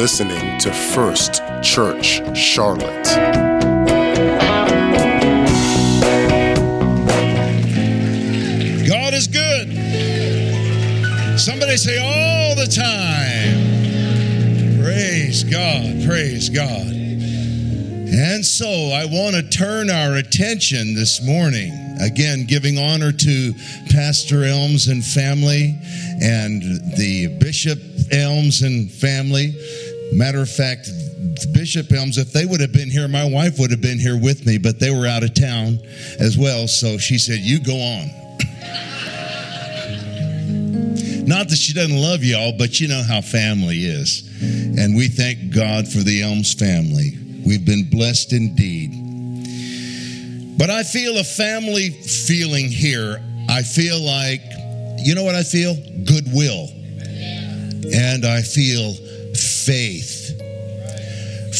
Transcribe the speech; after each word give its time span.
listening 0.00 0.58
to 0.58 0.72
First 0.72 1.42
Church 1.62 2.22
Charlotte. 2.34 3.04
God 8.88 9.12
is 9.12 9.26
good. 9.26 9.68
Somebody 11.38 11.76
say 11.76 11.98
all 11.98 12.54
the 12.56 12.64
time. 12.74 13.58
Praise 14.82 15.44
God. 15.44 16.02
Praise 16.06 16.48
God. 16.48 16.86
And 16.86 18.42
so 18.42 18.66
I 18.66 19.04
want 19.04 19.36
to 19.36 19.42
turn 19.50 19.90
our 19.90 20.16
attention 20.16 20.94
this 20.94 21.22
morning, 21.22 21.98
again, 22.00 22.46
giving 22.46 22.78
honor 22.78 23.12
to 23.12 23.54
Pastor 23.90 24.44
Elms 24.44 24.88
and 24.88 25.04
family 25.04 25.78
and 26.22 26.62
the 26.96 27.36
Bishop 27.38 27.78
Elms 28.10 28.62
and 28.62 28.90
family. 28.90 29.54
Matter 30.12 30.40
of 30.40 30.50
fact, 30.50 30.88
Bishop 31.52 31.92
Elms, 31.92 32.18
if 32.18 32.32
they 32.32 32.44
would 32.44 32.60
have 32.60 32.72
been 32.72 32.90
here, 32.90 33.06
my 33.08 33.24
wife 33.24 33.58
would 33.58 33.70
have 33.70 33.80
been 33.80 33.98
here 33.98 34.18
with 34.18 34.46
me, 34.46 34.58
but 34.58 34.80
they 34.80 34.90
were 34.90 35.06
out 35.06 35.22
of 35.22 35.34
town 35.34 35.78
as 36.18 36.36
well. 36.36 36.66
So 36.66 36.98
she 36.98 37.18
said, 37.18 37.38
You 37.38 37.60
go 37.60 37.76
on. 37.76 38.10
Not 41.26 41.48
that 41.48 41.56
she 41.56 41.72
doesn't 41.72 41.96
love 41.96 42.24
y'all, 42.24 42.52
but 42.58 42.80
you 42.80 42.88
know 42.88 43.02
how 43.02 43.20
family 43.20 43.84
is. 43.84 44.28
And 44.42 44.96
we 44.96 45.08
thank 45.08 45.54
God 45.54 45.86
for 45.86 45.98
the 45.98 46.22
Elms 46.22 46.54
family. 46.54 47.16
We've 47.46 47.64
been 47.64 47.88
blessed 47.88 48.32
indeed. 48.32 48.96
But 50.58 50.70
I 50.70 50.82
feel 50.82 51.18
a 51.18 51.24
family 51.24 51.90
feeling 51.90 52.68
here. 52.68 53.22
I 53.48 53.62
feel 53.62 54.00
like, 54.00 54.42
you 54.98 55.14
know 55.14 55.22
what 55.22 55.34
I 55.34 55.42
feel? 55.42 55.74
Goodwill. 56.04 56.68
And 57.94 58.26
I 58.26 58.42
feel 58.42 58.94
faith 59.66 60.40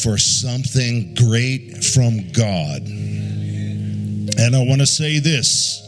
for 0.03 0.17
something 0.19 1.15
great 1.15 1.85
from 1.85 2.31
God. 2.33 2.83
And 4.39 4.57
I 4.57 4.65
want 4.65 4.81
to 4.81 4.87
say 4.87 5.19
this, 5.19 5.87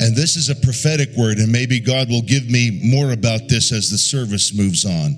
and 0.00 0.14
this 0.14 0.36
is 0.36 0.48
a 0.48 0.54
prophetic 0.54 1.10
word, 1.16 1.38
and 1.38 1.50
maybe 1.50 1.80
God 1.80 2.08
will 2.08 2.22
give 2.22 2.50
me 2.50 2.80
more 2.84 3.12
about 3.12 3.48
this 3.48 3.72
as 3.72 3.90
the 3.90 3.98
service 3.98 4.54
moves 4.54 4.84
on. 4.84 5.16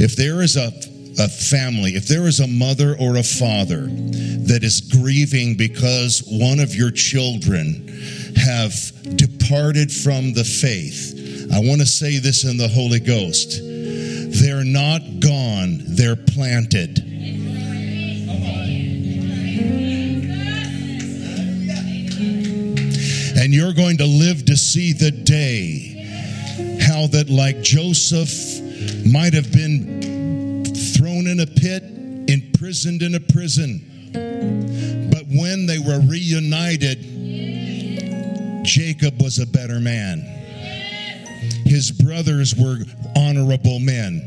If 0.00 0.16
there 0.16 0.42
is 0.42 0.56
a 0.56 0.72
a 1.18 1.28
family, 1.28 1.92
if 1.92 2.08
there 2.08 2.26
is 2.26 2.40
a 2.40 2.46
mother 2.46 2.96
or 2.98 3.16
a 3.16 3.22
father 3.22 3.86
that 3.86 4.60
is 4.62 4.80
grieving 4.80 5.56
because 5.56 6.24
one 6.26 6.58
of 6.58 6.74
your 6.74 6.90
children 6.90 7.86
have 8.36 8.74
departed 9.16 9.92
from 9.92 10.32
the 10.32 10.42
faith, 10.42 11.48
I 11.54 11.60
want 11.60 11.80
to 11.80 11.86
say 11.86 12.18
this 12.18 12.44
in 12.44 12.56
the 12.56 12.68
Holy 12.68 12.98
Ghost. 12.98 13.60
They're 14.40 14.64
not 14.64 15.00
gone, 15.20 15.78
they're 15.86 16.16
planted. 16.16 16.98
And 23.36 23.52
you're 23.52 23.72
going 23.72 23.98
to 23.98 24.06
live 24.06 24.46
to 24.46 24.56
see 24.56 24.92
the 24.92 25.10
day 25.10 26.78
how 26.80 27.06
that, 27.08 27.28
like 27.28 27.62
Joseph, 27.62 28.30
might 29.06 29.34
have 29.34 29.52
been 29.52 30.64
thrown 30.96 31.26
in 31.26 31.40
a 31.40 31.46
pit, 31.46 31.82
imprisoned 32.28 33.02
in 33.02 33.14
a 33.14 33.20
prison. 33.20 33.82
But 35.10 35.24
when 35.28 35.66
they 35.66 35.78
were 35.78 36.00
reunited, 36.00 37.02
Jacob 38.64 39.20
was 39.22 39.38
a 39.38 39.46
better 39.46 39.78
man. 39.78 40.43
Brothers 42.14 42.54
were 42.54 42.78
honorable 43.16 43.80
men. 43.80 44.22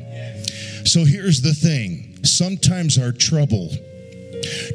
So 0.83 1.05
here's 1.05 1.41
the 1.41 1.53
thing 1.53 2.19
sometimes 2.25 2.97
our 2.97 3.13
trouble 3.13 3.69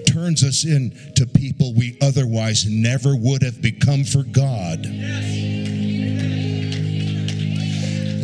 turns 0.07 0.43
us 0.43 0.65
into 0.65 1.27
people 1.27 1.75
we 1.75 1.99
otherwise 2.01 2.65
never 2.65 3.15
would 3.15 3.43
have 3.43 3.61
become 3.61 4.05
for 4.05 4.23
God. 4.23 4.87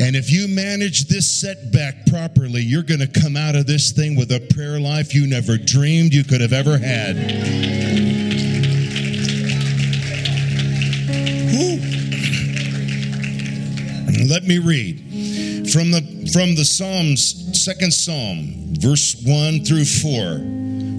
And 0.00 0.16
if 0.16 0.32
you 0.32 0.48
manage 0.48 1.04
this 1.08 1.30
setback 1.30 2.06
properly, 2.06 2.62
you're 2.62 2.82
going 2.82 3.00
to 3.00 3.20
come 3.20 3.36
out 3.36 3.56
of 3.56 3.66
this 3.66 3.92
thing 3.92 4.16
with 4.16 4.32
a 4.32 4.40
prayer 4.54 4.80
life 4.80 5.14
you 5.14 5.26
never 5.26 5.58
dreamed 5.58 6.14
you 6.14 6.24
could 6.24 6.40
have 6.40 6.54
ever 6.54 6.78
had. 6.78 7.14
Whew. 11.50 11.97
Let 14.26 14.44
me 14.44 14.58
read 14.58 15.70
from 15.70 15.90
the 15.90 16.30
from 16.32 16.54
the 16.54 16.64
Psalms, 16.64 17.62
second 17.62 17.92
Psalm, 17.92 18.74
verse 18.80 19.14
one 19.24 19.64
through 19.64 19.84
four. 19.84 20.38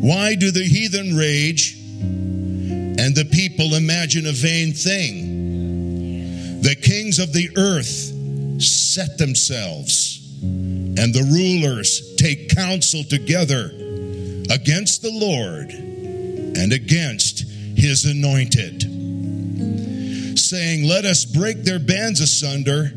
Why 0.01 0.35
do 0.35 0.51
the 0.51 0.63
heathen 0.63 1.17
rage 1.17 1.75
and 1.99 3.15
the 3.15 3.25
people 3.25 3.75
imagine 3.75 4.25
a 4.27 4.31
vain 4.31 4.73
thing? 4.73 6.61
The 6.61 6.75
kings 6.75 7.19
of 7.19 7.33
the 7.33 7.49
earth 7.57 8.13
set 8.61 9.17
themselves, 9.17 10.19
and 10.41 11.13
the 11.13 11.23
rulers 11.23 12.15
take 12.15 12.49
counsel 12.55 13.03
together 13.03 13.71
against 14.49 15.01
the 15.01 15.11
Lord 15.11 15.71
and 15.71 16.73
against 16.73 17.43
his 17.75 18.05
anointed, 18.05 18.83
saying, 20.49 20.87
Let 20.87 21.05
us 21.05 21.25
break 21.25 21.63
their 21.63 21.77
bands 21.77 22.19
asunder 22.21 22.91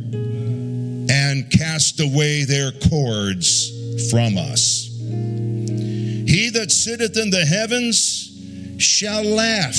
and 1.12 1.50
cast 1.50 2.00
away 2.00 2.44
their 2.44 2.72
cords 2.72 3.70
from 4.10 4.38
us. 4.38 4.88
He 4.88 6.48
that 6.54 6.70
sitteth 6.70 7.18
in 7.18 7.28
the 7.30 7.44
heavens 7.44 8.30
shall 8.78 9.22
laugh. 9.22 9.76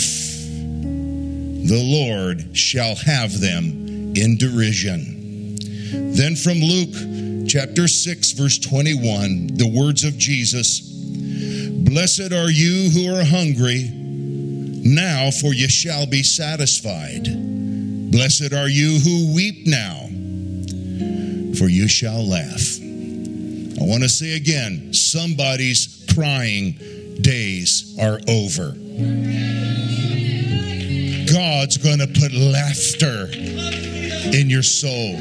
The 1.65 1.81
Lord 1.83 2.55
shall 2.55 2.95
have 2.95 3.39
them 3.39 4.13
in 4.15 4.37
derision. 4.37 5.57
Then 6.13 6.35
from 6.35 6.59
Luke 6.59 7.47
chapter 7.47 7.87
6, 7.87 8.31
verse 8.33 8.59
21, 8.59 9.47
the 9.55 9.67
words 9.75 10.03
of 10.03 10.15
Jesus 10.17 10.81
Blessed 10.81 12.33
are 12.33 12.51
you 12.51 12.89
who 12.91 13.15
are 13.15 13.23
hungry, 13.23 13.89
now, 13.91 15.31
for 15.31 15.53
ye 15.53 15.67
shall 15.67 16.05
be 16.05 16.23
satisfied. 16.23 17.52
Blessed 18.13 18.53
are 18.53 18.69
you 18.69 18.99
who 18.99 19.33
weep 19.33 19.65
now, 19.65 20.05
for 21.57 21.67
you 21.67 21.87
shall 21.87 22.23
laugh. 22.23 22.79
I 22.79 23.85
want 23.85 24.03
to 24.03 24.07
say 24.09 24.35
again 24.35 24.93
somebody's 24.93 26.05
crying 26.13 26.73
days 27.21 27.97
are 27.99 28.19
over. 28.27 28.69
God's 31.33 31.77
going 31.77 31.97
to 31.97 32.07
put 32.07 32.33
laughter 32.33 33.29
in 34.37 34.47
your 34.47 34.61
soul. 34.61 35.17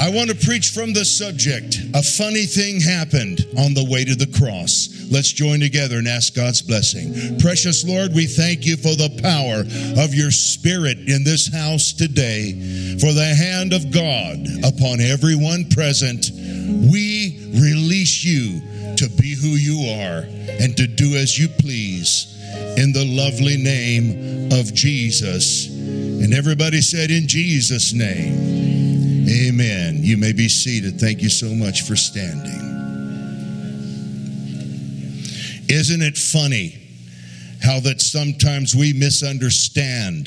I 0.00 0.08
want 0.08 0.30
to 0.30 0.46
preach 0.46 0.70
from 0.70 0.94
the 0.94 1.04
subject. 1.04 1.76
A 1.92 2.02
funny 2.02 2.46
thing 2.46 2.80
happened 2.80 3.44
on 3.58 3.74
the 3.74 3.84
way 3.84 4.02
to 4.02 4.14
the 4.14 4.32
cross. 4.38 4.88
Let's 5.10 5.30
join 5.30 5.60
together 5.60 5.98
and 5.98 6.08
ask 6.08 6.34
God's 6.34 6.62
blessing. 6.62 7.38
Precious 7.38 7.84
Lord, 7.84 8.14
we 8.14 8.24
thank 8.24 8.64
you 8.64 8.78
for 8.78 8.96
the 8.96 9.12
power 9.20 9.60
of 10.02 10.14
your 10.14 10.30
Spirit 10.30 10.96
in 11.06 11.22
this 11.22 11.52
house 11.52 11.92
today, 11.92 12.96
for 12.98 13.12
the 13.12 13.34
hand 13.36 13.74
of 13.74 13.92
God 13.92 14.40
upon 14.64 15.00
everyone 15.00 15.68
present. 15.68 16.30
We 16.32 17.52
release 17.60 18.24
you 18.24 18.96
to 18.96 19.08
be 19.20 19.36
who 19.36 19.48
you 19.48 20.00
are 20.00 20.24
and 20.62 20.74
to 20.78 20.86
do 20.86 21.16
as 21.16 21.38
you 21.38 21.48
please 21.48 22.40
in 22.78 22.92
the 22.92 23.04
lovely 23.04 23.58
name 23.58 24.50
of 24.50 24.72
Jesus. 24.72 25.68
And 25.68 26.32
everybody 26.32 26.80
said, 26.80 27.10
In 27.10 27.28
Jesus' 27.28 27.92
name. 27.92 28.59
Amen. 29.30 29.98
You 30.00 30.16
may 30.16 30.32
be 30.32 30.48
seated. 30.48 31.00
Thank 31.00 31.22
you 31.22 31.28
so 31.28 31.54
much 31.54 31.82
for 31.82 31.94
standing. 31.94 32.50
Isn't 35.68 36.02
it 36.02 36.18
funny 36.18 36.76
how 37.62 37.78
that 37.80 38.00
sometimes 38.00 38.74
we 38.74 38.92
misunderstand 38.92 40.26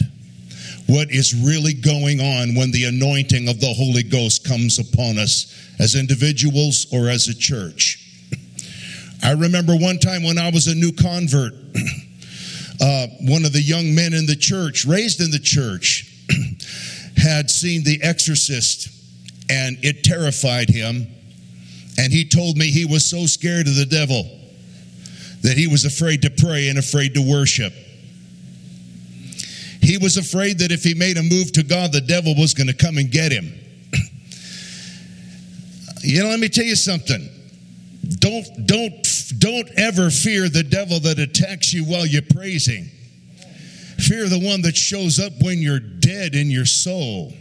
what 0.87 1.11
is 1.11 1.35
really 1.35 1.73
going 1.73 2.21
on 2.21 2.55
when 2.55 2.71
the 2.71 2.85
anointing 2.85 3.49
of 3.49 3.59
the 3.59 3.73
Holy 3.73 4.03
Ghost 4.03 4.47
comes 4.47 4.79
upon 4.79 5.17
us 5.17 5.53
as 5.79 5.95
individuals 5.95 6.87
or 6.93 7.09
as 7.09 7.27
a 7.27 7.35
church? 7.35 7.99
I 9.21 9.31
remember 9.31 9.75
one 9.75 9.99
time 9.99 10.23
when 10.23 10.37
I 10.37 10.49
was 10.49 10.67
a 10.67 10.75
new 10.75 10.93
convert, 10.93 11.53
uh, 12.81 13.07
one 13.21 13.43
of 13.43 13.51
the 13.51 13.61
young 13.61 13.93
men 13.93 14.13
in 14.13 14.25
the 14.27 14.35
church, 14.35 14.85
raised 14.85 15.19
in 15.19 15.31
the 15.31 15.39
church, 15.39 16.09
had 17.23 17.49
seen 17.49 17.83
The 17.83 18.03
Exorcist 18.03 18.89
and 19.49 19.77
it 19.81 20.03
terrified 20.03 20.69
him. 20.69 21.07
And 21.97 22.11
he 22.11 22.27
told 22.27 22.57
me 22.57 22.67
he 22.67 22.85
was 22.85 23.05
so 23.05 23.25
scared 23.25 23.67
of 23.67 23.75
the 23.75 23.85
devil 23.85 24.23
that 25.41 25.57
he 25.57 25.67
was 25.67 25.85
afraid 25.85 26.21
to 26.23 26.29
pray 26.29 26.69
and 26.69 26.77
afraid 26.77 27.13
to 27.13 27.21
worship. 27.21 27.73
He 29.81 29.97
was 29.97 30.17
afraid 30.17 30.59
that 30.59 30.71
if 30.71 30.83
he 30.83 30.93
made 30.93 31.17
a 31.17 31.23
move 31.23 31.51
to 31.53 31.63
God, 31.63 31.91
the 31.91 32.01
devil 32.01 32.35
was 32.35 32.53
going 32.53 32.67
to 32.67 32.73
come 32.73 32.97
and 32.97 33.11
get 33.11 33.31
him. 33.31 33.53
you 36.01 36.23
know, 36.23 36.29
let 36.29 36.39
me 36.39 36.49
tell 36.49 36.65
you 36.65 36.75
something. 36.75 37.29
Don't 38.19 38.65
don't 38.65 39.07
don't 39.37 39.69
ever 39.77 40.09
fear 40.09 40.49
the 40.49 40.63
devil 40.63 40.99
that 41.01 41.19
attacks 41.19 41.73
you 41.73 41.83
while 41.83 42.05
you're 42.05 42.21
praising. 42.21 42.89
Fear 44.13 44.29
the 44.29 44.37
one 44.37 44.61
that 44.61 44.75
shows 44.77 45.19
up 45.19 45.33
when 45.41 45.57
you're 45.57 45.79
dead 45.79 46.35
in 46.35 46.51
your 46.51 46.67
soul. 46.67 47.33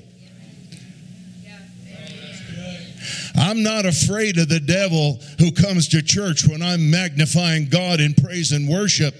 I'm 3.36 3.62
not 3.62 3.84
afraid 3.84 4.38
of 4.38 4.48
the 4.48 4.58
devil 4.58 5.20
who 5.38 5.52
comes 5.52 5.88
to 5.88 6.00
church 6.00 6.48
when 6.48 6.62
I'm 6.62 6.90
magnifying 6.90 7.68
God 7.68 8.00
in 8.00 8.14
praise 8.14 8.52
and 8.52 8.70
worship. 8.70 9.14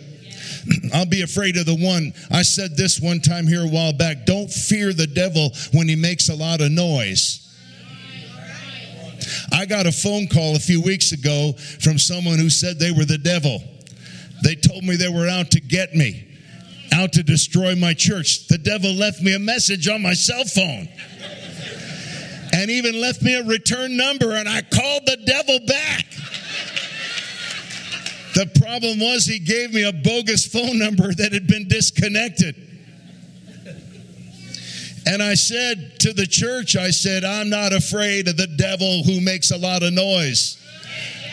I'll 0.95 1.05
be 1.05 1.21
afraid 1.21 1.59
of 1.59 1.67
the 1.67 1.77
one. 1.77 2.15
I 2.31 2.41
said 2.41 2.75
this 2.75 2.99
one 2.99 3.21
time 3.21 3.47
here 3.47 3.65
a 3.65 3.69
while 3.69 3.93
back. 3.93 4.25
Don't 4.25 4.51
fear 4.51 4.95
the 4.95 5.07
devil 5.07 5.51
when 5.75 5.87
he 5.89 5.95
makes 5.95 6.31
a 6.31 6.35
lot 6.35 6.63
of 6.63 6.71
noise. 6.71 7.55
I 9.53 9.67
got 9.67 9.85
a 9.85 9.93
phone 9.93 10.27
call 10.27 10.57
a 10.57 10.59
few 10.59 10.81
weeks 10.81 11.13
ago 11.13 11.53
from 11.81 11.99
someone 11.99 12.39
who 12.39 12.49
said 12.49 12.79
they 12.79 12.93
were 12.93 13.05
the 13.05 13.19
devil. 13.19 13.63
They 14.43 14.55
told 14.55 14.85
me 14.85 14.97
they 14.97 15.11
were 15.11 15.29
out 15.29 15.51
to 15.51 15.61
get 15.61 15.95
me, 15.95 16.31
out 16.93 17.12
to 17.15 17.23
destroy 17.23 17.75
my 17.75 17.94
church. 17.94 18.47
The 18.49 18.59
devil 18.59 18.93
left 18.93 19.23
me 19.23 19.35
a 19.35 19.39
message 19.39 19.89
on 19.89 20.03
my 20.03 20.15
cell 20.15 20.44
phone 20.44 20.89
and 22.55 22.71
even 22.71 23.00
left 23.00 23.23
me 23.23 23.35
a 23.35 23.43
return 23.44 23.97
number, 23.97 24.33
and 24.33 24.49
I 24.49 24.62
called 24.62 25.06
the 25.06 25.17
devil 25.25 25.59
back. 25.67 26.06
The 28.35 28.47
problem 28.61 29.00
was 29.00 29.27
he 29.27 29.39
gave 29.39 29.73
me 29.73 29.83
a 29.83 29.93
bogus 29.93 30.47
phone 30.47 30.79
number 30.79 31.12
that 31.12 31.33
had 31.33 31.47
been 31.47 31.69
disconnected. 31.69 32.56
And 35.06 35.23
I 35.23 35.35
said 35.35 35.99
to 36.00 36.12
the 36.12 36.27
church, 36.27 36.77
I 36.77 36.91
said, 36.91 37.25
I'm 37.25 37.50
not 37.50 37.73
afraid 37.73 38.29
of 38.29 38.37
the 38.37 38.47
devil 38.47 39.03
who 39.03 39.21
makes 39.21 39.50
a 39.50 39.59
lot 39.59 39.83
of 39.83 39.93
noise. 39.93 40.59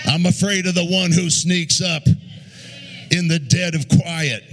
I'm 0.05 0.25
afraid 0.25 0.65
of 0.65 0.75
the 0.75 0.85
one 0.85 1.11
who 1.11 1.29
sneaks 1.29 1.81
up 1.81 2.03
in 3.11 3.27
the 3.27 3.39
dead 3.39 3.75
of 3.75 3.87
quiet. 3.87 4.43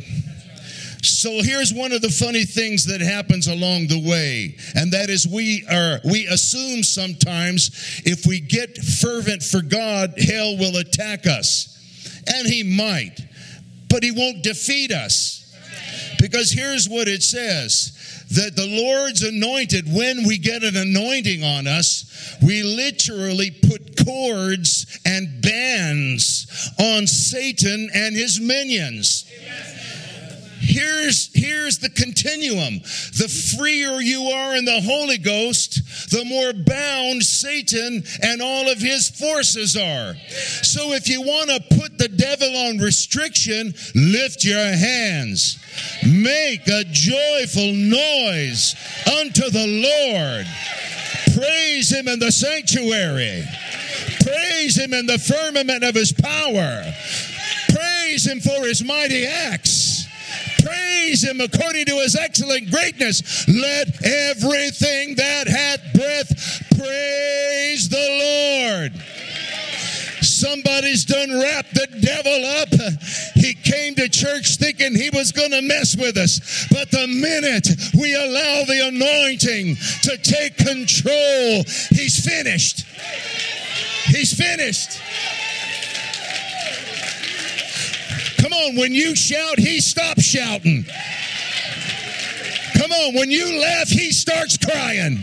So 1.09 1.43
here's 1.43 1.73
one 1.73 1.93
of 1.93 2.03
the 2.03 2.11
funny 2.11 2.45
things 2.45 2.87
that 2.87 3.01
happens 3.01 3.47
along 3.47 3.89
the 3.89 4.01
way, 4.01 4.57
and 4.75 4.93
that 4.93 5.11
is 5.11 5.27
we 5.27 5.65
are 5.71 6.01
we 6.05 6.27
assume 6.27 6.83
sometimes 6.83 8.03
if 8.05 8.27
we 8.27 8.41
get 8.41 8.77
fervent 8.79 9.43
for 9.43 9.63
God, 9.63 10.15
hell 10.19 10.57
will 10.57 10.77
attack 10.77 11.27
us. 11.27 11.73
And 12.27 12.47
he 12.47 12.63
might, 12.63 13.21
but 13.89 14.03
he 14.03 14.11
won't 14.11 14.43
defeat 14.43 14.91
us. 14.91 15.43
Because 16.21 16.51
here's 16.51 16.89
what 16.89 17.09
it 17.09 17.23
says 17.23 17.93
that 18.31 18.57
the 18.57 18.67
Lord's 18.67 19.23
anointed, 19.23 19.87
when 19.87 20.27
we 20.27 20.39
get 20.39 20.65
an 20.65 20.77
anointing 20.77 21.45
on 21.45 21.67
us, 21.67 22.37
we 22.43 22.63
literally 22.63 23.53
put 23.53 24.05
cords 24.05 24.99
and 25.05 25.41
bands 25.43 26.73
on 26.79 27.07
Satan 27.07 27.89
and 27.95 28.17
his 28.17 28.41
minions. 28.41 29.25
Here's, 30.59 31.31
here's 31.35 31.79
the 31.79 31.91
continuum. 31.91 32.79
The 32.79 33.55
freer 33.57 34.01
you 34.01 34.25
are 34.25 34.57
in 34.57 34.65
the 34.65 34.81
Holy 34.81 35.19
Ghost, 35.19 36.11
the 36.11 36.25
more 36.25 36.53
bound 36.53 37.23
Satan 37.23 38.03
and 38.23 38.41
all 38.41 38.71
of 38.71 38.79
his 38.79 39.09
forces 39.11 39.77
are. 39.77 40.15
So 40.63 40.93
if 40.93 41.09
you 41.09 41.23
want 41.23 41.51
to 41.51 41.77
put 41.77 41.99
the 41.99 42.09
devil 42.09 42.49
on 42.57 42.79
restriction, 42.79 43.75
lift 43.95 44.45
your 44.45 44.59
hands. 44.59 45.59
Make 46.07 46.67
a 46.69 46.85
joyful 46.85 47.73
noise 47.73 48.75
unto 49.21 49.51
the 49.51 49.67
Lord. 49.67 50.47
Praise 51.37 51.93
him 51.93 52.09
in 52.09 52.19
the 52.19 52.33
sanctuary. 52.33 53.45
Praise 54.21 54.77
him 54.79 54.95
in 54.95 55.07
the 55.07 55.19
firmament 55.19 55.85
of 55.85 55.95
his 55.95 56.13
power. 56.13 56.83
Praise 57.69 58.27
him 58.27 58.41
for 58.41 58.67
his 58.67 58.83
mighty 58.83 59.27
acts 59.27 59.96
praise 60.67 61.23
him 61.23 61.41
according 61.41 61.87
to 61.87 61.95
his 61.97 62.17
excellent 62.17 62.71
greatness. 62.71 63.47
Let 63.49 63.89
everything 64.05 65.15
that 65.17 65.49
hath 65.49 65.81
breath 65.95 66.29
praise 66.77 67.89
the 67.89 68.09
Lord. 68.21 68.93
Somebody's 70.23 71.05
done 71.05 71.31
wrapped 71.41 71.75
the 71.75 71.87
devil 72.01 72.45
up. 72.61 72.69
He 73.35 73.55
came 73.55 73.95
to 73.95 74.09
church 74.09 74.57
thinking 74.57 74.95
he 74.95 75.11
was 75.11 75.33
going 75.33 75.53
to 75.53 75.63
mess 75.63 75.97
with 75.97 76.17
us. 76.17 76.67
But 76.71 76.91
the 76.91 77.07
minute 77.07 77.69
we 77.99 78.15
allow 78.15 78.65
the 78.65 78.87
anointing 78.87 79.77
to 80.03 80.19
take 80.19 80.57
control, 80.59 81.65
he's 81.91 82.23
finished. 82.23 82.85
He's 84.09 84.35
finished. 84.35 85.01
Come 88.39 88.53
on, 88.53 88.77
when 88.77 88.93
you 88.93 89.17
shout, 89.17 89.59
he 89.59 89.81
stops 89.81 90.23
shouting. 90.23 90.85
Come 92.79 92.93
on, 92.93 93.15
when 93.15 93.31
you 93.31 93.61
laugh, 93.61 93.89
he 93.89 94.13
starts 94.13 94.57
crying. 94.59 95.19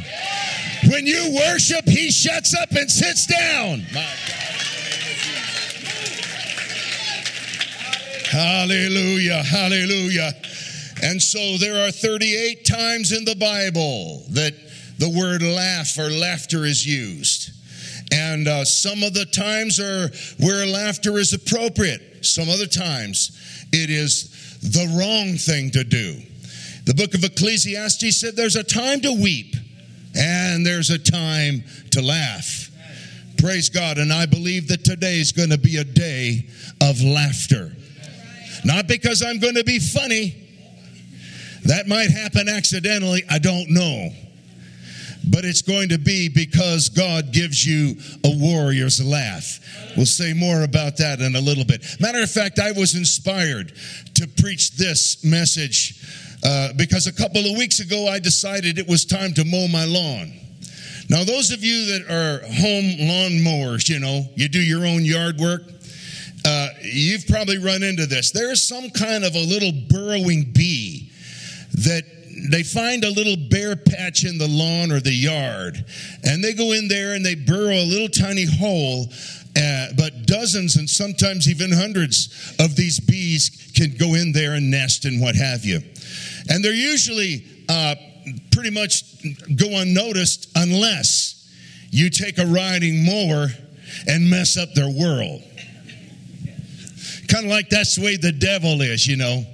When 0.90 1.08
you 1.08 1.36
worship, 1.36 1.88
he 1.88 2.12
shuts 2.12 2.54
up 2.54 2.72
and 2.72 2.92
sits 2.92 3.26
down. 3.26 3.80
Hallelujah, 8.30 9.44
hallelujah. 9.44 10.34
And 11.04 11.22
so 11.22 11.58
there 11.58 11.86
are 11.88 11.92
38 11.92 12.66
times 12.66 13.12
in 13.12 13.26
the 13.26 13.36
Bible 13.36 14.24
that 14.32 14.54
the 14.98 15.10
word 15.10 15.42
laugh 15.42 15.98
or 15.98 16.10
laughter 16.10 16.66
is 16.66 16.86
used. 16.86 17.53
And 18.14 18.48
uh, 18.48 18.64
some 18.64 19.02
of 19.02 19.16
the 19.16 19.26
times 19.26 19.80
are 19.80 20.10
where 20.40 20.68
laughter 20.68 21.18
is 21.18 21.34
appropriate. 21.34 22.24
Some 22.24 22.48
other 22.48 22.68
times 22.68 23.66
it 23.74 23.90
is 23.90 24.60
the 24.62 24.86
wrong 24.98 25.36
thing 25.36 25.72
to 25.72 25.84
do. 25.84 26.22
The 26.86 26.94
book 26.94 27.16
of 27.16 27.24
Ecclesiastes 27.24 28.20
said 28.20 28.36
there's 28.36 28.56
a 28.56 28.64
time 28.64 29.02
to 29.02 29.12
weep 29.14 29.56
and 30.16 30.64
there's 30.64 30.92
a 30.92 31.00
time 31.00 31.64
to 31.92 32.04
laugh. 32.04 32.70
Praise 33.40 33.70
God. 33.70 33.98
And 33.98 34.14
I 34.14 34.28
believe 34.28 34.68
that 34.68 34.86
today 34.86 35.20
is 35.20 35.32
going 35.32 35.50
to 35.50 35.58
be 35.58 35.78
a 35.78 35.84
day 35.84 36.48
of 36.82 37.02
laughter. 37.02 37.76
Not 38.64 38.88
because 38.88 39.24
I'm 39.24 39.40
going 39.40 39.56
to 39.56 39.64
be 39.64 39.80
funny. 39.80 40.36
That 41.66 41.88
might 41.88 42.12
happen 42.12 42.48
accidentally. 42.48 43.24
I 43.28 43.40
don't 43.40 43.72
know. 43.72 44.12
But 45.30 45.46
it's 45.46 45.62
going 45.62 45.90
to 45.90 45.98
be 45.98 46.28
because 46.28 46.90
God 46.90 47.32
gives 47.32 47.66
you 47.66 47.96
a 48.26 48.38
warrior's 48.38 49.04
laugh. 49.04 49.60
We'll 49.96 50.06
say 50.06 50.34
more 50.34 50.64
about 50.64 50.98
that 50.98 51.22
in 51.22 51.36
a 51.36 51.40
little 51.40 51.64
bit. 51.64 51.86
Matter 52.00 52.22
of 52.22 52.30
fact, 52.30 52.60
I 52.60 52.72
was 52.74 52.96
inspired 52.96 53.74
to 54.16 54.28
preach 54.28 54.76
this 54.76 55.24
message 55.24 56.04
uh, 56.44 56.74
because 56.76 57.08
a 57.08 57.14
couple 57.14 57.46
of 57.46 57.58
weeks 57.58 57.80
ago 57.80 58.08
I 58.08 58.20
decided 58.20 58.78
it 58.78 58.88
was 58.88 59.06
time 59.06 59.34
to 59.36 59.46
mow 59.46 59.68
my 59.68 59.86
lawn. 59.86 60.34
Now, 61.10 61.24
those 61.24 61.52
of 61.52 61.64
you 61.64 61.86
that 61.86 62.10
are 62.10 62.40
home 62.46 63.08
lawn 63.08 63.44
mowers, 63.44 63.90
you 63.90 64.00
know, 64.00 64.26
you 64.36 64.48
do 64.50 64.62
your 64.62 64.86
own 64.86 65.06
yard 65.06 65.38
work. 65.38 65.64
Uh, 66.46 66.70
you've 66.82 67.28
probably 67.28 67.58
run 67.58 67.84
into 67.84 68.06
this. 68.06 68.32
There 68.32 68.52
is 68.52 68.62
some 68.62 68.90
kind 68.90 69.24
of 69.24 69.36
a 69.36 69.40
little 69.46 69.72
burrowing 69.90 70.52
bee 70.52 71.12
that 71.74 72.04
they 72.52 72.64
find 72.64 73.04
a 73.04 73.10
little 73.10 73.38
bare 73.38 73.76
patch 73.76 74.26
in 74.26 74.38
the 74.38 74.48
lawn 74.48 74.92
or 74.92 75.00
the 75.00 75.14
yard, 75.14 75.86
and 76.24 76.44
they 76.44 76.54
go 76.54 76.72
in 76.74 76.88
there 76.88 77.14
and 77.14 77.26
they 77.26 77.36
burrow 77.36 77.76
a 77.76 77.86
little 77.86 78.10
tiny 78.10 78.46
hole. 78.46 79.08
Uh, 79.56 79.88
but 79.96 80.26
dozens 80.26 80.78
and 80.78 80.90
sometimes 80.90 81.48
even 81.48 81.72
hundreds 81.72 82.56
of 82.58 82.76
these 82.76 83.00
bees 83.00 83.72
can 83.76 83.96
go 83.98 84.16
in 84.16 84.32
there 84.32 84.56
and 84.56 84.72
nest 84.72 85.06
and 85.06 85.22
what 85.22 85.36
have 85.36 85.64
you. 85.64 85.80
And 86.50 86.66
they're 86.66 86.74
usually 86.74 87.46
uh, 87.70 87.96
pretty 88.52 88.72
much 88.72 89.04
go 89.56 89.68
unnoticed 89.70 90.50
unless 90.56 91.48
you 91.92 92.10
take 92.10 92.40
a 92.40 92.46
riding 92.48 93.06
mower 93.06 93.48
and 94.08 94.28
mess 94.28 94.58
up 94.58 94.74
their 94.74 94.90
world. 94.90 95.44
Kind 97.28 97.46
of 97.46 97.52
like 97.52 97.70
that's 97.70 97.96
the 97.96 98.04
way 98.04 98.18
the 98.18 98.32
devil 98.32 98.82
is, 98.82 99.06
you 99.08 99.18
know. 99.18 99.46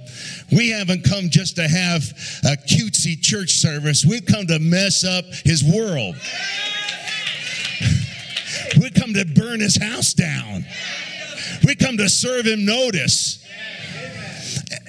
We 0.52 0.70
haven't 0.70 1.04
come 1.04 1.30
just 1.30 1.56
to 1.56 1.68
have 1.68 2.02
a 2.44 2.56
cutesy 2.56 3.20
church 3.20 3.52
service. 3.52 4.04
We've 4.04 4.26
come 4.26 4.46
to 4.48 4.58
mess 4.58 5.04
up 5.04 5.24
his 5.44 5.62
world. 5.64 6.16
We've 8.80 8.94
come 8.94 9.14
to 9.14 9.24
burn 9.24 9.60
his 9.60 9.76
house 9.80 10.12
down. 10.12 10.64
We 11.64 11.74
come 11.74 11.96
to 11.98 12.08
serve 12.08 12.46
him 12.46 12.64
notice. 12.64 13.39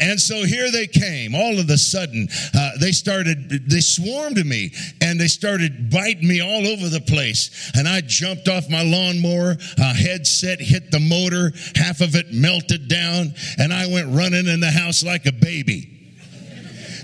And 0.02 0.20
so 0.20 0.44
here 0.44 0.72
they 0.72 0.88
came. 0.88 1.36
All 1.36 1.60
of 1.60 1.70
a 1.70 1.78
sudden, 1.78 2.28
uh, 2.56 2.72
they 2.80 2.92
started, 2.92 3.70
they 3.70 3.82
swarmed 3.82 4.44
me 4.44 4.74
and 5.00 5.20
they 5.20 5.28
started 5.28 5.92
biting 5.92 6.28
me 6.28 6.42
all 6.42 6.68
over 6.68 6.90
the 6.90 7.02
place. 7.02 7.72
And 7.76 7.88
I 7.88 8.02
jumped 8.02 8.48
off 8.48 8.68
my 8.68 8.82
lawnmower, 8.82 9.58
uh, 9.80 9.94
headset 9.94 10.60
hit 10.60 10.90
the 10.90 11.00
motor, 11.00 11.54
half 11.76 12.02
of 12.02 12.16
it 12.16 12.34
melted 12.34 12.88
down, 12.88 13.36
and 13.60 13.72
I 13.72 13.88
went 13.88 14.08
running 14.16 14.48
in 14.48 14.60
the 14.60 14.72
house 14.72 15.04
like 15.04 15.28
a 15.28 15.32
baby. 15.32 15.88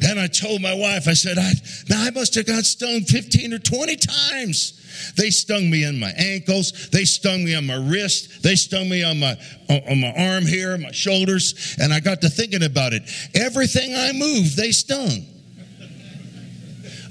And 0.01 0.20
I 0.20 0.27
told 0.27 0.62
my 0.62 0.74
wife, 0.74 1.08
I 1.08 1.13
said, 1.13 1.38
I, 1.38 1.51
now 1.89 2.04
I 2.04 2.12
must 2.12 2.36
have 2.36 2.46
got 2.46 2.66
stung 2.66 3.01
15 3.01 3.54
or 3.54 3.60
20 3.60 3.96
times. 3.96 4.76
They 5.16 5.30
stung 5.30 5.70
me 5.70 5.84
in 5.84 6.00
my 6.00 6.12
ankles. 6.12 6.89
They 6.89 7.06
stung 7.06 7.44
me 7.46 7.56
on 7.56 7.66
my 7.66 7.75
wrist. 7.75 8.44
They 8.44 8.56
stung 8.56 8.89
me 8.89 9.04
on 9.04 9.20
my 9.20 9.38
on 9.70 10.00
my 10.00 10.13
arm 10.18 10.46
here, 10.46 10.77
my 10.77 10.92
shoulders. 10.92 11.75
And 11.80 11.94
I 11.94 12.00
got 12.00 12.22
to 12.22 12.30
thinking 12.30 12.63
about 12.63 12.94
it. 12.94 13.04
Everything 13.36 13.94
I 13.96 14.12
moved, 14.13 14.58
they 14.58 14.72
stung. 14.72 15.25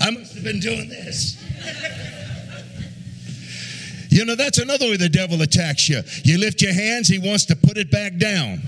I 0.00 0.10
must 0.10 0.34
have 0.34 0.44
been 0.44 0.60
doing 0.60 0.88
this. 0.88 1.42
You 4.10 4.24
know, 4.24 4.34
that's 4.34 4.58
another 4.58 4.86
way 4.86 4.96
the 4.96 5.10
devil 5.10 5.42
attacks 5.42 5.88
you. 5.88 6.00
You 6.24 6.38
lift 6.38 6.62
your 6.62 6.72
hands, 6.72 7.08
he 7.08 7.18
wants 7.18 7.44
to 7.46 7.56
put 7.56 7.76
it 7.76 7.90
back 7.90 8.16
down. 8.16 8.62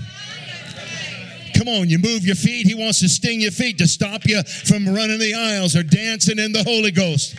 Come 1.59 1.67
on, 1.67 1.89
you 1.89 1.99
move 1.99 2.25
your 2.25 2.37
feet, 2.37 2.67
he 2.67 2.73
wants 2.73 3.01
to 3.01 3.09
sting 3.09 3.41
your 3.41 3.51
feet 3.51 3.79
to 3.79 3.87
stop 3.87 4.25
you 4.25 4.41
from 4.43 4.87
running 4.87 5.19
the 5.19 5.33
aisles 5.33 5.75
or 5.75 5.83
dancing 5.83 6.39
in 6.39 6.53
the 6.53 6.63
Holy 6.63 6.89
Ghost. 6.89 7.35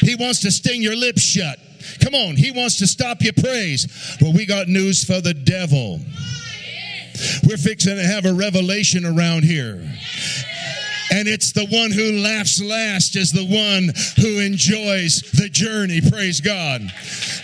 He 0.00 0.14
wants 0.14 0.40
to 0.40 0.50
sting 0.50 0.80
your 0.80 0.96
lips 0.96 1.20
shut. 1.20 1.58
Come 2.00 2.14
on, 2.14 2.36
he 2.36 2.50
wants 2.50 2.78
to 2.78 2.86
stop 2.86 3.20
your 3.20 3.34
praise. 3.34 4.16
Well, 4.22 4.32
we 4.32 4.46
got 4.46 4.68
news 4.68 5.04
for 5.04 5.20
the 5.20 5.34
devil. 5.34 6.00
We're 7.46 7.58
fixing 7.58 7.96
to 7.96 8.02
have 8.02 8.24
a 8.24 8.32
revelation 8.32 9.04
around 9.04 9.44
here. 9.44 9.86
And 11.14 11.28
it's 11.28 11.52
the 11.52 11.66
one 11.66 11.92
who 11.92 12.18
laughs 12.18 12.60
last 12.60 13.14
is 13.14 13.30
the 13.30 13.46
one 13.46 13.94
who 14.18 14.40
enjoys 14.40 15.22
the 15.30 15.48
journey. 15.48 16.00
Praise 16.00 16.40
God. 16.40 16.82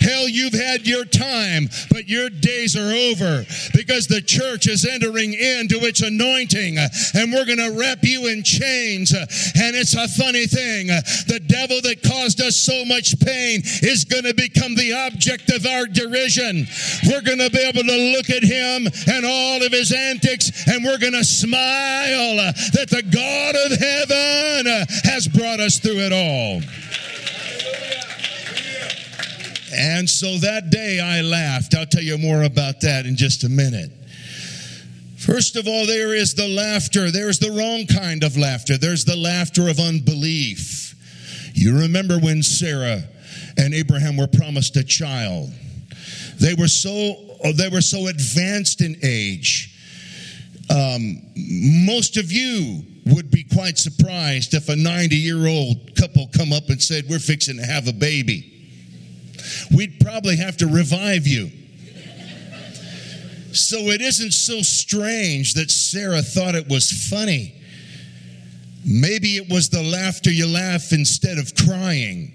Hell, 0.01 0.27
you've 0.27 0.51
had 0.51 0.85
your 0.85 1.05
time, 1.05 1.69
but 1.89 2.09
your 2.09 2.29
days 2.29 2.75
are 2.75 2.91
over 2.91 3.45
because 3.73 4.07
the 4.07 4.21
church 4.21 4.67
is 4.67 4.85
entering 4.85 5.31
into 5.31 5.79
its 5.87 6.01
anointing 6.01 6.79
and 6.79 7.31
we're 7.31 7.45
going 7.45 7.63
to 7.63 7.79
wrap 7.79 7.99
you 8.03 8.27
in 8.27 8.43
chains. 8.43 9.13
And 9.13 9.71
it's 9.71 9.95
a 9.95 10.07
funny 10.19 10.47
thing. 10.47 10.87
The 11.31 11.39
devil 11.39 11.79
that 11.81 12.03
caused 12.03 12.41
us 12.41 12.57
so 12.57 12.83
much 12.83 13.17
pain 13.21 13.61
is 13.87 14.03
going 14.03 14.25
to 14.25 14.33
become 14.33 14.75
the 14.75 14.91
object 15.07 15.49
of 15.49 15.65
our 15.65 15.85
derision. 15.87 16.67
We're 17.07 17.23
going 17.23 17.39
to 17.39 17.49
be 17.49 17.63
able 17.63 17.87
to 17.87 17.99
look 18.17 18.29
at 18.29 18.43
him 18.43 18.91
and 19.07 19.25
all 19.25 19.63
of 19.63 19.71
his 19.71 19.93
antics 19.93 20.67
and 20.67 20.83
we're 20.83 20.99
going 20.99 21.15
to 21.15 21.23
smile 21.23 22.35
that 22.75 22.91
the 22.91 23.03
God 23.03 23.55
of 23.65 23.77
heaven 23.77 24.85
has 25.03 25.27
brought 25.27 25.59
us 25.59 25.79
through 25.79 25.99
it 25.99 26.13
all. 26.13 26.61
And 29.73 30.09
so 30.09 30.37
that 30.39 30.69
day 30.69 30.99
I 30.99 31.21
laughed. 31.21 31.75
I'll 31.75 31.85
tell 31.85 32.03
you 32.03 32.17
more 32.17 32.43
about 32.43 32.81
that 32.81 33.05
in 33.05 33.15
just 33.15 33.43
a 33.43 33.49
minute. 33.49 33.91
First 35.17 35.55
of 35.55 35.67
all, 35.67 35.85
there 35.85 36.13
is 36.13 36.33
the 36.33 36.47
laughter. 36.47 37.11
There's 37.11 37.39
the 37.39 37.51
wrong 37.51 37.85
kind 37.85 38.23
of 38.23 38.37
laughter. 38.37 38.77
There's 38.77 39.05
the 39.05 39.15
laughter 39.15 39.69
of 39.69 39.79
unbelief. 39.79 40.95
You 41.53 41.79
remember 41.79 42.17
when 42.19 42.43
Sarah 42.43 43.03
and 43.57 43.73
Abraham 43.73 44.17
were 44.17 44.27
promised 44.27 44.75
a 44.77 44.83
child. 44.83 45.51
They 46.39 46.53
were 46.53 46.67
so 46.67 47.15
they 47.55 47.69
were 47.69 47.81
so 47.81 48.07
advanced 48.07 48.81
in 48.81 48.97
age. 49.03 49.77
Um, 50.69 51.21
most 51.35 52.17
of 52.17 52.31
you 52.31 52.83
would 53.11 53.31
be 53.31 53.43
quite 53.43 53.77
surprised 53.77 54.53
if 54.53 54.69
a 54.69 54.75
90 54.75 55.15
year 55.15 55.47
old 55.47 55.95
couple 55.95 56.27
come 56.27 56.53
up 56.53 56.69
and 56.69 56.81
said, 56.81 57.07
"We're 57.09 57.19
fixing 57.19 57.57
to 57.57 57.65
have 57.65 57.87
a 57.87 57.93
baby." 57.93 58.51
we'd 59.73 59.99
probably 59.99 60.37
have 60.37 60.57
to 60.57 60.67
revive 60.67 61.27
you. 61.27 61.51
So 63.53 63.77
it 63.89 64.01
isn't 64.01 64.31
so 64.31 64.61
strange 64.61 65.55
that 65.55 65.71
Sarah 65.71 66.21
thought 66.21 66.55
it 66.55 66.69
was 66.69 67.09
funny. 67.09 67.53
Maybe 68.85 69.35
it 69.35 69.49
was 69.49 69.69
the 69.69 69.83
laughter 69.83 70.31
you 70.31 70.47
laugh 70.47 70.93
instead 70.93 71.37
of 71.37 71.53
crying. 71.55 72.33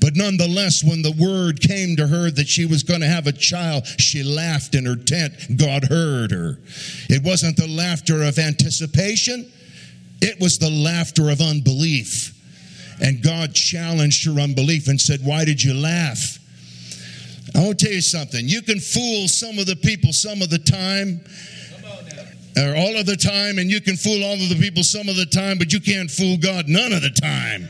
But 0.00 0.14
nonetheless, 0.14 0.84
when 0.84 1.02
the 1.02 1.12
word 1.12 1.60
came 1.60 1.96
to 1.96 2.06
her 2.06 2.30
that 2.30 2.46
she 2.46 2.64
was 2.64 2.84
going 2.84 3.00
to 3.00 3.08
have 3.08 3.26
a 3.26 3.32
child, 3.32 3.86
she 3.98 4.22
laughed 4.22 4.74
in 4.74 4.86
her 4.86 4.94
tent. 4.94 5.32
God 5.56 5.84
heard 5.84 6.30
her. 6.30 6.60
It 7.08 7.24
wasn't 7.24 7.56
the 7.56 7.66
laughter 7.66 8.22
of 8.22 8.38
anticipation, 8.38 9.50
it 10.20 10.40
was 10.40 10.58
the 10.58 10.70
laughter 10.70 11.30
of 11.30 11.40
unbelief. 11.40 12.32
And 13.00 13.22
God 13.22 13.54
challenged 13.54 14.24
her 14.26 14.40
unbelief 14.40 14.88
and 14.88 15.00
said, 15.00 15.20
Why 15.22 15.44
did 15.44 15.62
you 15.62 15.74
laugh? 15.74 16.38
I 17.54 17.64
want 17.64 17.78
to 17.78 17.86
tell 17.86 17.94
you 17.94 18.00
something. 18.00 18.48
You 18.48 18.62
can 18.62 18.80
fool 18.80 19.28
some 19.28 19.58
of 19.58 19.66
the 19.66 19.76
people 19.76 20.12
some 20.12 20.42
of 20.42 20.50
the 20.50 20.58
time, 20.58 21.20
or 22.56 22.76
all 22.76 22.96
of 22.96 23.06
the 23.06 23.16
time, 23.16 23.58
and 23.58 23.70
you 23.70 23.80
can 23.80 23.96
fool 23.96 24.24
all 24.24 24.34
of 24.34 24.48
the 24.48 24.58
people 24.60 24.82
some 24.82 25.08
of 25.08 25.16
the 25.16 25.26
time, 25.26 25.58
but 25.58 25.72
you 25.72 25.80
can't 25.80 26.10
fool 26.10 26.36
God 26.38 26.68
none 26.68 26.92
of 26.92 27.02
the 27.02 27.10
time. 27.10 27.68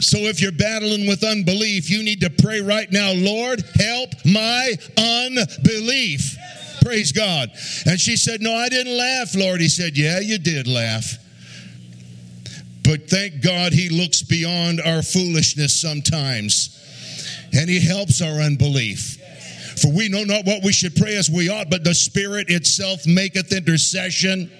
So 0.00 0.18
if 0.18 0.42
you're 0.42 0.52
battling 0.52 1.06
with 1.06 1.22
unbelief, 1.22 1.88
you 1.88 2.02
need 2.02 2.20
to 2.22 2.30
pray 2.30 2.60
right 2.60 2.90
now, 2.90 3.12
Lord, 3.12 3.62
help 3.76 4.10
my 4.24 4.74
unbelief. 4.98 6.36
Praise 6.82 7.12
God. 7.12 7.50
And 7.86 8.00
she 8.00 8.16
said, 8.16 8.40
No, 8.40 8.54
I 8.54 8.68
didn't 8.68 8.96
laugh, 8.96 9.34
Lord. 9.34 9.60
He 9.60 9.68
said, 9.68 9.96
Yeah, 9.96 10.20
you 10.20 10.38
did 10.38 10.66
laugh. 10.66 11.18
But 12.84 13.08
thank 13.08 13.42
God 13.42 13.72
he 13.72 13.88
looks 13.88 14.22
beyond 14.22 14.80
our 14.80 15.02
foolishness 15.02 15.80
sometimes 15.80 16.78
and 17.54 17.68
he 17.68 17.80
helps 17.80 18.20
our 18.20 18.40
unbelief. 18.40 19.18
For 19.80 19.90
we 19.92 20.08
know 20.08 20.24
not 20.24 20.44
what 20.44 20.62
we 20.62 20.72
should 20.72 20.96
pray 20.96 21.16
as 21.16 21.30
we 21.30 21.48
ought, 21.48 21.70
but 21.70 21.84
the 21.84 21.94
Spirit 21.94 22.50
itself 22.50 23.06
maketh 23.06 23.52
intercession 23.52 24.50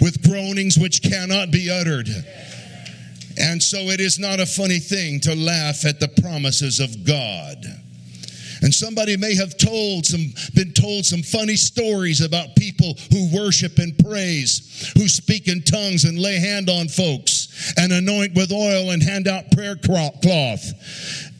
with 0.00 0.22
groanings 0.22 0.78
which 0.78 1.02
cannot 1.02 1.50
be 1.50 1.70
uttered. 1.70 2.08
And 3.38 3.62
so 3.62 3.78
it 3.90 4.00
is 4.00 4.18
not 4.18 4.40
a 4.40 4.46
funny 4.46 4.78
thing 4.78 5.20
to 5.20 5.34
laugh 5.34 5.84
at 5.84 6.00
the 6.00 6.08
promises 6.08 6.80
of 6.80 7.04
God. 7.04 7.64
And 8.66 8.74
somebody 8.74 9.16
may 9.16 9.36
have 9.36 9.56
told 9.56 10.06
some, 10.06 10.34
been 10.56 10.72
told 10.72 11.06
some 11.06 11.22
funny 11.22 11.54
stories 11.54 12.20
about 12.20 12.56
people 12.56 12.94
who 13.12 13.30
worship 13.32 13.78
and 13.78 13.96
praise, 13.96 14.92
who 14.98 15.06
speak 15.06 15.46
in 15.46 15.62
tongues 15.62 16.02
and 16.02 16.18
lay 16.18 16.40
hand 16.40 16.68
on 16.68 16.88
folks 16.88 17.72
and 17.78 17.92
anoint 17.92 18.34
with 18.34 18.50
oil 18.50 18.90
and 18.90 19.00
hand 19.00 19.28
out 19.28 19.52
prayer 19.52 19.76
cloth. 19.76 20.64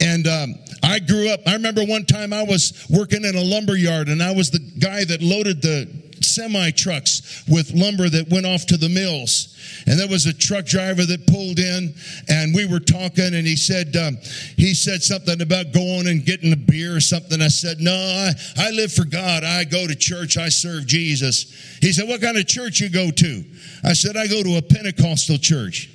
And 0.00 0.28
um, 0.28 0.54
I 0.84 1.00
grew 1.00 1.28
up, 1.28 1.40
I 1.48 1.54
remember 1.54 1.82
one 1.82 2.04
time 2.04 2.32
I 2.32 2.44
was 2.44 2.86
working 2.88 3.24
in 3.24 3.34
a 3.34 3.42
lumber 3.42 3.74
yard 3.74 4.06
and 4.06 4.22
I 4.22 4.30
was 4.30 4.52
the 4.52 4.60
guy 4.60 5.04
that 5.04 5.20
loaded 5.20 5.62
the 5.62 5.90
semi 6.22 6.70
trucks 6.70 7.42
with 7.48 7.72
lumber 7.74 8.08
that 8.08 8.30
went 8.30 8.46
off 8.46 8.66
to 8.66 8.76
the 8.76 8.88
mills. 8.88 9.55
And 9.86 9.98
there 9.98 10.08
was 10.08 10.26
a 10.26 10.32
truck 10.32 10.64
driver 10.64 11.04
that 11.06 11.26
pulled 11.26 11.58
in, 11.58 11.94
and 12.28 12.54
we 12.54 12.66
were 12.66 12.80
talking, 12.80 13.34
and 13.34 13.46
he 13.46 13.56
said 13.56 13.96
um, 13.96 14.18
he 14.56 14.74
said 14.74 15.02
something 15.02 15.40
about 15.40 15.72
going 15.72 16.08
and 16.08 16.24
getting 16.24 16.52
a 16.52 16.56
beer 16.56 16.96
or 16.96 17.00
something. 17.00 17.40
I 17.40 17.48
said, 17.48 17.78
"No, 17.80 17.94
I, 17.94 18.32
I 18.58 18.70
live 18.70 18.92
for 18.92 19.04
God. 19.04 19.44
I 19.44 19.64
go 19.64 19.86
to 19.86 19.94
church. 19.94 20.36
I 20.36 20.48
serve 20.48 20.86
Jesus." 20.86 21.78
He 21.80 21.92
said, 21.92 22.08
"What 22.08 22.20
kind 22.20 22.36
of 22.36 22.46
church 22.46 22.80
you 22.80 22.88
go 22.88 23.10
to?" 23.10 23.44
I 23.84 23.92
said, 23.92 24.16
"I 24.16 24.26
go 24.26 24.42
to 24.42 24.56
a 24.56 24.62
Pentecostal 24.62 25.38
church." 25.38 25.90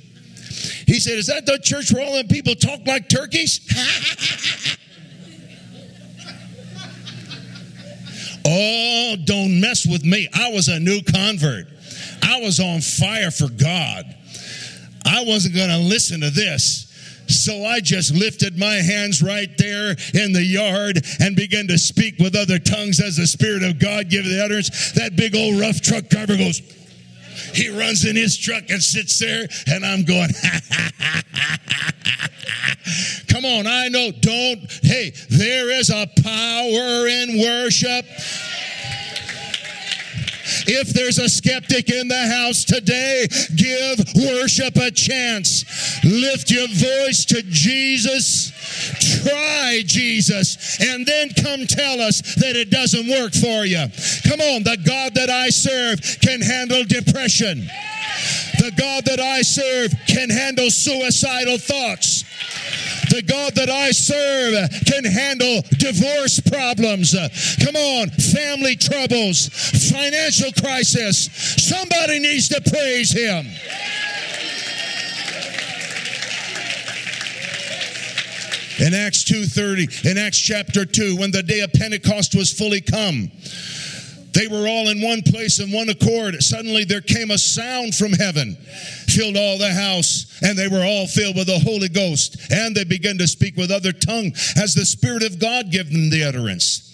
He 0.85 0.99
said, 0.99 1.17
Is 1.17 1.27
that 1.27 1.45
the 1.45 1.57
church 1.59 1.91
where 1.91 2.05
all 2.05 2.13
them 2.13 2.27
people 2.27 2.55
talk 2.55 2.85
like 2.85 3.07
turkeys? 3.09 3.61
oh, 8.45 9.15
don't 9.23 9.59
mess 9.59 9.85
with 9.85 10.03
me. 10.03 10.27
I 10.33 10.49
was 10.51 10.67
a 10.67 10.79
new 10.79 11.01
convert. 11.01 11.67
I 12.21 12.39
was 12.41 12.59
on 12.59 12.81
fire 12.81 13.31
for 13.31 13.49
God. 13.49 14.05
I 15.05 15.23
wasn't 15.25 15.55
going 15.55 15.69
to 15.69 15.77
listen 15.77 16.21
to 16.21 16.29
this. 16.29 16.87
So 17.27 17.65
I 17.65 17.79
just 17.79 18.13
lifted 18.13 18.57
my 18.57 18.75
hands 18.75 19.23
right 19.23 19.49
there 19.57 19.95
in 20.13 20.33
the 20.33 20.43
yard 20.43 21.05
and 21.19 21.35
began 21.35 21.67
to 21.67 21.77
speak 21.77 22.19
with 22.19 22.35
other 22.35 22.59
tongues 22.59 22.99
as 22.99 23.15
the 23.17 23.25
Spirit 23.25 23.63
of 23.63 23.79
God 23.79 24.09
gave 24.09 24.25
the 24.25 24.43
utterance. 24.43 24.91
That 24.93 25.15
big 25.15 25.35
old 25.35 25.59
rough 25.59 25.81
truck 25.81 26.09
driver 26.09 26.35
goes, 26.35 26.59
he 27.53 27.69
runs 27.69 28.05
in 28.05 28.15
his 28.15 28.37
truck 28.37 28.63
and 28.69 28.81
sits 28.81 29.17
there, 29.19 29.47
and 29.67 29.85
I'm 29.85 30.03
going, 30.03 30.29
Come 33.29 33.45
on, 33.45 33.65
I 33.65 33.87
know, 33.87 34.11
don't. 34.11 34.59
Hey, 34.83 35.13
there 35.29 35.71
is 35.79 35.89
a 35.89 36.07
power 36.21 37.07
in 37.07 37.39
worship. 37.41 38.05
If 40.67 40.89
there's 40.89 41.19
a 41.19 41.29
skeptic 41.29 41.89
in 41.89 42.07
the 42.07 42.27
house 42.27 42.63
today, 42.63 43.27
give 43.55 43.99
worship 44.15 44.75
a 44.75 44.91
chance. 44.91 45.65
Lift 46.03 46.51
your 46.51 46.67
voice 46.67 47.25
to 47.25 47.41
Jesus. 47.43 48.51
Try 49.23 49.83
Jesus 49.85 50.79
and 50.81 51.05
then 51.05 51.29
come 51.33 51.67
tell 51.67 52.01
us 52.01 52.21
that 52.35 52.55
it 52.55 52.69
doesn't 52.69 53.07
work 53.07 53.33
for 53.33 53.65
you. 53.65 53.85
Come 54.27 54.41
on, 54.41 54.63
the 54.63 54.77
God 54.85 55.13
that 55.15 55.29
I 55.29 55.49
serve 55.49 55.99
can 56.21 56.41
handle 56.41 56.83
depression. 56.83 57.67
The 58.59 58.71
God 58.77 59.05
that 59.05 59.19
I 59.19 59.41
serve 59.41 59.93
can 60.07 60.29
handle 60.29 60.69
suicidal 60.69 61.57
thoughts. 61.57 62.23
The 63.11 63.21
God 63.21 63.55
that 63.55 63.69
I 63.69 63.91
serve 63.91 64.55
can 64.87 65.03
handle 65.03 65.61
divorce 65.77 66.39
problems. 66.39 67.11
Come 67.59 67.75
on, 67.75 68.09
family 68.09 68.77
troubles, 68.77 69.49
financial 69.91 70.40
crisis. 70.53 71.29
Somebody 71.57 72.19
needs 72.19 72.47
to 72.49 72.61
praise 72.61 73.11
him. 73.11 73.45
In 78.79 78.95
Acts 78.95 79.23
2:30, 79.25 80.09
in 80.09 80.17
Acts 80.17 80.39
chapter 80.39 80.85
2, 80.85 81.15
when 81.17 81.29
the 81.29 81.43
day 81.43 81.59
of 81.59 81.71
Pentecost 81.71 82.33
was 82.33 82.51
fully 82.51 82.81
come, 82.81 83.31
they 84.33 84.47
were 84.47 84.67
all 84.67 84.89
in 84.89 85.01
one 85.01 85.21
place 85.21 85.59
in 85.59 85.71
one 85.71 85.89
accord. 85.89 86.41
Suddenly 86.41 86.85
there 86.85 87.01
came 87.01 87.31
a 87.31 87.37
sound 87.37 87.93
from 87.93 88.13
heaven, 88.13 88.57
filled 89.07 89.37
all 89.37 89.57
the 89.57 89.73
house, 89.73 90.25
and 90.41 90.57
they 90.57 90.67
were 90.67 90.83
all 90.83 91.05
filled 91.05 91.35
with 91.35 91.47
the 91.47 91.59
Holy 91.59 91.89
Ghost. 91.89 92.37
And 92.49 92.75
they 92.75 92.85
began 92.85 93.17
to 93.17 93.27
speak 93.27 93.57
with 93.57 93.71
other 93.71 93.91
tongue 93.91 94.33
as 94.55 94.73
the 94.73 94.85
Spirit 94.85 95.23
of 95.23 95.37
God 95.37 95.69
gave 95.69 95.91
them 95.91 96.09
the 96.09 96.23
utterance. 96.23 96.90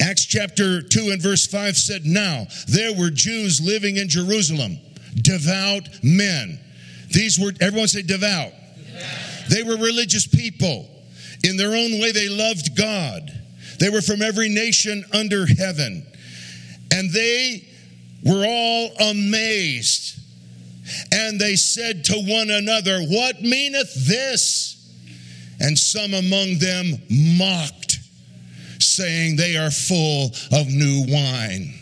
Acts 0.00 0.24
chapter 0.24 0.82
2 0.82 1.10
and 1.10 1.22
verse 1.22 1.46
5 1.46 1.76
said, 1.76 2.04
Now 2.04 2.46
there 2.66 2.92
were 2.92 3.10
Jews 3.10 3.60
living 3.60 3.96
in 3.96 4.08
Jerusalem, 4.08 4.78
devout 5.20 5.88
men. 6.02 6.58
These 7.10 7.38
were, 7.38 7.52
everyone 7.60 7.88
say 7.88 8.02
devout. 8.02 8.52
devout. 8.76 9.48
They 9.50 9.62
were 9.62 9.76
religious 9.76 10.26
people. 10.26 10.88
In 11.44 11.56
their 11.56 11.74
own 11.74 12.00
way, 12.00 12.10
they 12.12 12.28
loved 12.28 12.76
God. 12.76 13.30
They 13.78 13.90
were 13.90 14.00
from 14.00 14.22
every 14.22 14.48
nation 14.48 15.04
under 15.12 15.46
heaven. 15.46 16.06
And 16.92 17.10
they 17.10 17.68
were 18.24 18.44
all 18.46 19.10
amazed. 19.10 20.18
And 21.12 21.40
they 21.40 21.56
said 21.56 22.04
to 22.06 22.14
one 22.14 22.50
another, 22.50 23.00
What 23.02 23.42
meaneth 23.42 24.06
this? 24.06 24.70
And 25.60 25.78
some 25.78 26.14
among 26.14 26.58
them 26.58 26.98
mocked, 27.38 27.93
saying, 28.78 29.36
They 29.36 29.56
are 29.56 29.70
full 29.70 30.30
of 30.52 30.68
new 30.68 31.04
wine. 31.08 31.74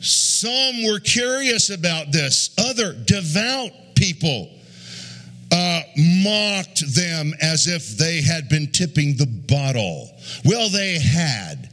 Some 0.00 0.84
were 0.84 1.00
curious 1.00 1.70
about 1.70 2.12
this. 2.12 2.54
Other 2.58 2.92
devout 2.92 3.70
people 3.94 4.50
uh, 5.50 5.82
mocked 5.96 6.94
them 6.94 7.32
as 7.40 7.66
if 7.66 7.96
they 7.96 8.20
had 8.20 8.48
been 8.48 8.70
tipping 8.70 9.16
the 9.16 9.26
bottle. 9.26 10.10
Well, 10.44 10.68
they 10.68 10.98
had, 10.98 11.70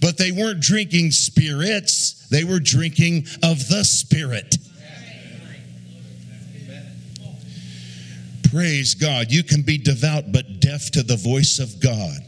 but 0.00 0.16
they 0.16 0.32
weren't 0.32 0.60
drinking 0.60 1.12
spirits, 1.12 2.26
they 2.30 2.44
were 2.44 2.58
drinking 2.58 3.26
of 3.42 3.68
the 3.68 3.84
Spirit. 3.84 4.56
Praise 8.50 8.94
God. 8.94 9.30
You 9.30 9.42
can 9.42 9.62
be 9.62 9.78
devout 9.78 10.30
but 10.30 10.60
deaf 10.60 10.90
to 10.90 11.02
the 11.02 11.16
voice 11.16 11.58
of 11.58 11.80
God. 11.80 12.18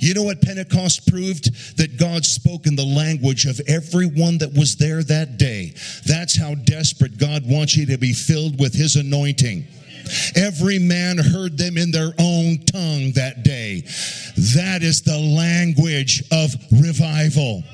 You 0.00 0.14
know 0.14 0.22
what 0.22 0.42
Pentecost 0.42 1.08
proved? 1.08 1.76
That 1.76 1.96
God 1.98 2.24
spoke 2.24 2.66
in 2.66 2.76
the 2.76 2.84
language 2.84 3.46
of 3.46 3.60
everyone 3.66 4.38
that 4.38 4.52
was 4.52 4.76
there 4.76 5.02
that 5.04 5.38
day. 5.38 5.74
That's 6.04 6.36
how 6.36 6.54
desperate 6.54 7.18
God 7.18 7.42
wants 7.46 7.76
you 7.76 7.86
to 7.86 7.98
be 7.98 8.12
filled 8.12 8.58
with 8.58 8.74
His 8.74 8.96
anointing. 8.96 9.66
Every 10.36 10.78
man 10.78 11.18
heard 11.18 11.58
them 11.58 11.76
in 11.76 11.90
their 11.90 12.12
own 12.18 12.58
tongue 12.64 13.12
that 13.14 13.42
day. 13.42 13.82
That 14.54 14.82
is 14.82 15.02
the 15.02 15.18
language 15.18 16.22
of 16.30 16.54
revival. 16.70 17.64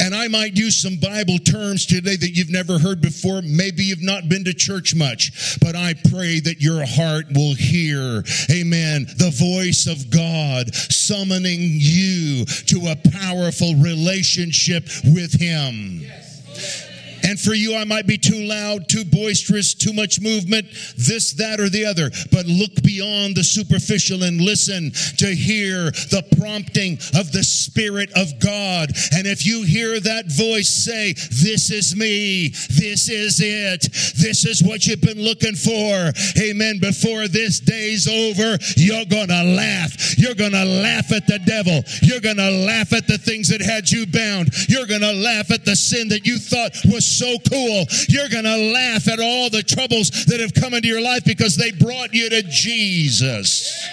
And 0.00 0.14
I 0.14 0.28
might 0.28 0.56
use 0.56 0.76
some 0.76 0.96
Bible 0.96 1.38
terms 1.38 1.86
today 1.86 2.16
that 2.16 2.30
you've 2.30 2.50
never 2.50 2.78
heard 2.78 3.00
before. 3.00 3.42
Maybe 3.42 3.84
you've 3.84 4.02
not 4.02 4.28
been 4.28 4.44
to 4.44 4.54
church 4.54 4.94
much, 4.94 5.58
but 5.60 5.74
I 5.74 5.94
pray 6.10 6.40
that 6.40 6.60
your 6.60 6.84
heart 6.86 7.26
will 7.34 7.54
hear, 7.54 8.22
amen, 8.50 9.06
the 9.16 9.32
voice 9.34 9.86
of 9.86 10.10
God 10.10 10.74
summoning 10.74 11.60
you 11.60 12.44
to 12.44 12.88
a 12.88 13.10
powerful 13.10 13.74
relationship 13.76 14.84
with 15.04 15.38
Him. 15.40 16.00
Yes. 16.02 16.85
And 17.26 17.40
for 17.40 17.54
you, 17.54 17.74
I 17.76 17.84
might 17.84 18.06
be 18.06 18.18
too 18.18 18.44
loud, 18.44 18.88
too 18.88 19.04
boisterous, 19.04 19.74
too 19.74 19.92
much 19.92 20.20
movement, 20.20 20.66
this, 20.96 21.32
that, 21.34 21.58
or 21.58 21.68
the 21.68 21.84
other. 21.84 22.10
But 22.30 22.46
look 22.46 22.82
beyond 22.82 23.34
the 23.34 23.42
superficial 23.42 24.22
and 24.22 24.40
listen 24.40 24.92
to 25.18 25.34
hear 25.34 25.90
the 25.90 26.24
prompting 26.38 26.94
of 27.18 27.32
the 27.32 27.42
Spirit 27.42 28.10
of 28.14 28.38
God. 28.38 28.90
And 29.12 29.26
if 29.26 29.44
you 29.44 29.64
hear 29.64 29.98
that 29.98 30.30
voice 30.30 30.68
say, 30.68 31.14
This 31.14 31.70
is 31.70 31.96
me, 31.96 32.50
this 32.78 33.08
is 33.08 33.40
it, 33.42 33.82
this 34.16 34.46
is 34.46 34.62
what 34.62 34.86
you've 34.86 35.00
been 35.00 35.20
looking 35.20 35.56
for, 35.56 36.12
amen, 36.38 36.78
before 36.78 37.26
this 37.26 37.58
day's 37.58 38.06
over, 38.06 38.56
you're 38.76 39.04
going 39.06 39.28
to 39.28 39.42
laugh. 39.42 40.16
You're 40.16 40.34
going 40.34 40.52
to 40.52 40.64
laugh 40.64 41.10
at 41.10 41.26
the 41.26 41.40
devil. 41.40 41.82
You're 42.02 42.20
going 42.20 42.36
to 42.36 42.50
laugh 42.50 42.92
at 42.92 43.08
the 43.08 43.18
things 43.18 43.48
that 43.48 43.60
had 43.60 43.90
you 43.90 44.06
bound. 44.06 44.50
You're 44.68 44.86
going 44.86 45.00
to 45.00 45.12
laugh 45.12 45.50
at 45.50 45.64
the 45.64 45.74
sin 45.74 46.08
that 46.08 46.24
you 46.24 46.38
thought 46.38 46.70
was 46.86 47.15
so 47.18 47.36
cool. 47.50 47.86
You're 48.08 48.28
going 48.28 48.44
to 48.44 48.72
laugh 48.72 49.08
at 49.08 49.20
all 49.20 49.50
the 49.50 49.62
troubles 49.62 50.10
that 50.26 50.40
have 50.40 50.54
come 50.54 50.74
into 50.74 50.88
your 50.88 51.00
life 51.00 51.24
because 51.24 51.56
they 51.56 51.72
brought 51.72 52.12
you 52.12 52.28
to 52.30 52.42
Jesus. 52.42 53.88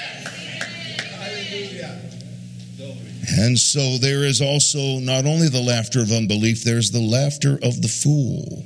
And 3.36 3.58
so 3.58 3.98
there 3.98 4.26
is 4.26 4.42
also 4.42 5.00
not 5.00 5.26
only 5.26 5.48
the 5.48 5.62
laughter 5.62 6.02
of 6.02 6.12
unbelief, 6.12 6.64
there's 6.64 6.92
the 6.92 7.02
laughter 7.02 7.58
of 7.64 7.82
the 7.82 7.88
fool. 7.88 8.64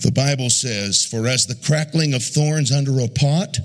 The 0.00 0.12
Bible 0.12 0.50
says, 0.50 1.06
For 1.06 1.28
as 1.28 1.46
the 1.46 1.54
crackling 1.54 2.12
of 2.12 2.22
thorns 2.22 2.72
under 2.72 2.98
a 3.00 3.08
pot, 3.08 3.58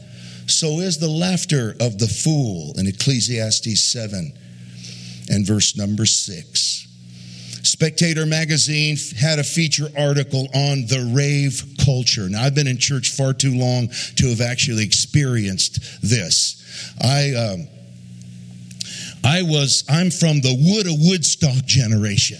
so 0.46 0.80
is 0.80 1.00
the 1.00 1.10
laughter 1.10 1.76
of 1.82 1.98
the 1.98 2.08
fool 2.08 2.74
in 2.78 2.88
Ecclesiastes 2.88 3.84
7 3.84 4.34
and 5.30 5.46
verse 5.46 5.76
number 5.76 6.06
6. 6.06 6.87
Spectator 7.78 8.26
magazine 8.26 8.98
had 9.20 9.38
a 9.38 9.44
feature 9.44 9.88
article 9.96 10.48
on 10.56 10.88
the 10.88 11.14
rave 11.14 11.64
culture. 11.86 12.28
Now, 12.28 12.42
I've 12.42 12.56
been 12.56 12.66
in 12.66 12.80
church 12.80 13.12
far 13.12 13.34
too 13.34 13.54
long 13.54 13.90
to 14.16 14.30
have 14.30 14.42
actually 14.42 14.84
experienced 14.84 16.02
this. 16.02 16.58
I, 17.00 17.36
um, 17.36 17.68
I 19.24 19.44
was, 19.44 19.84
I'm 19.88 20.10
from 20.10 20.42
the 20.42 20.58
Wood 20.58 20.88
of 20.88 20.94
Woodstock 20.98 21.68
generation. 21.68 22.40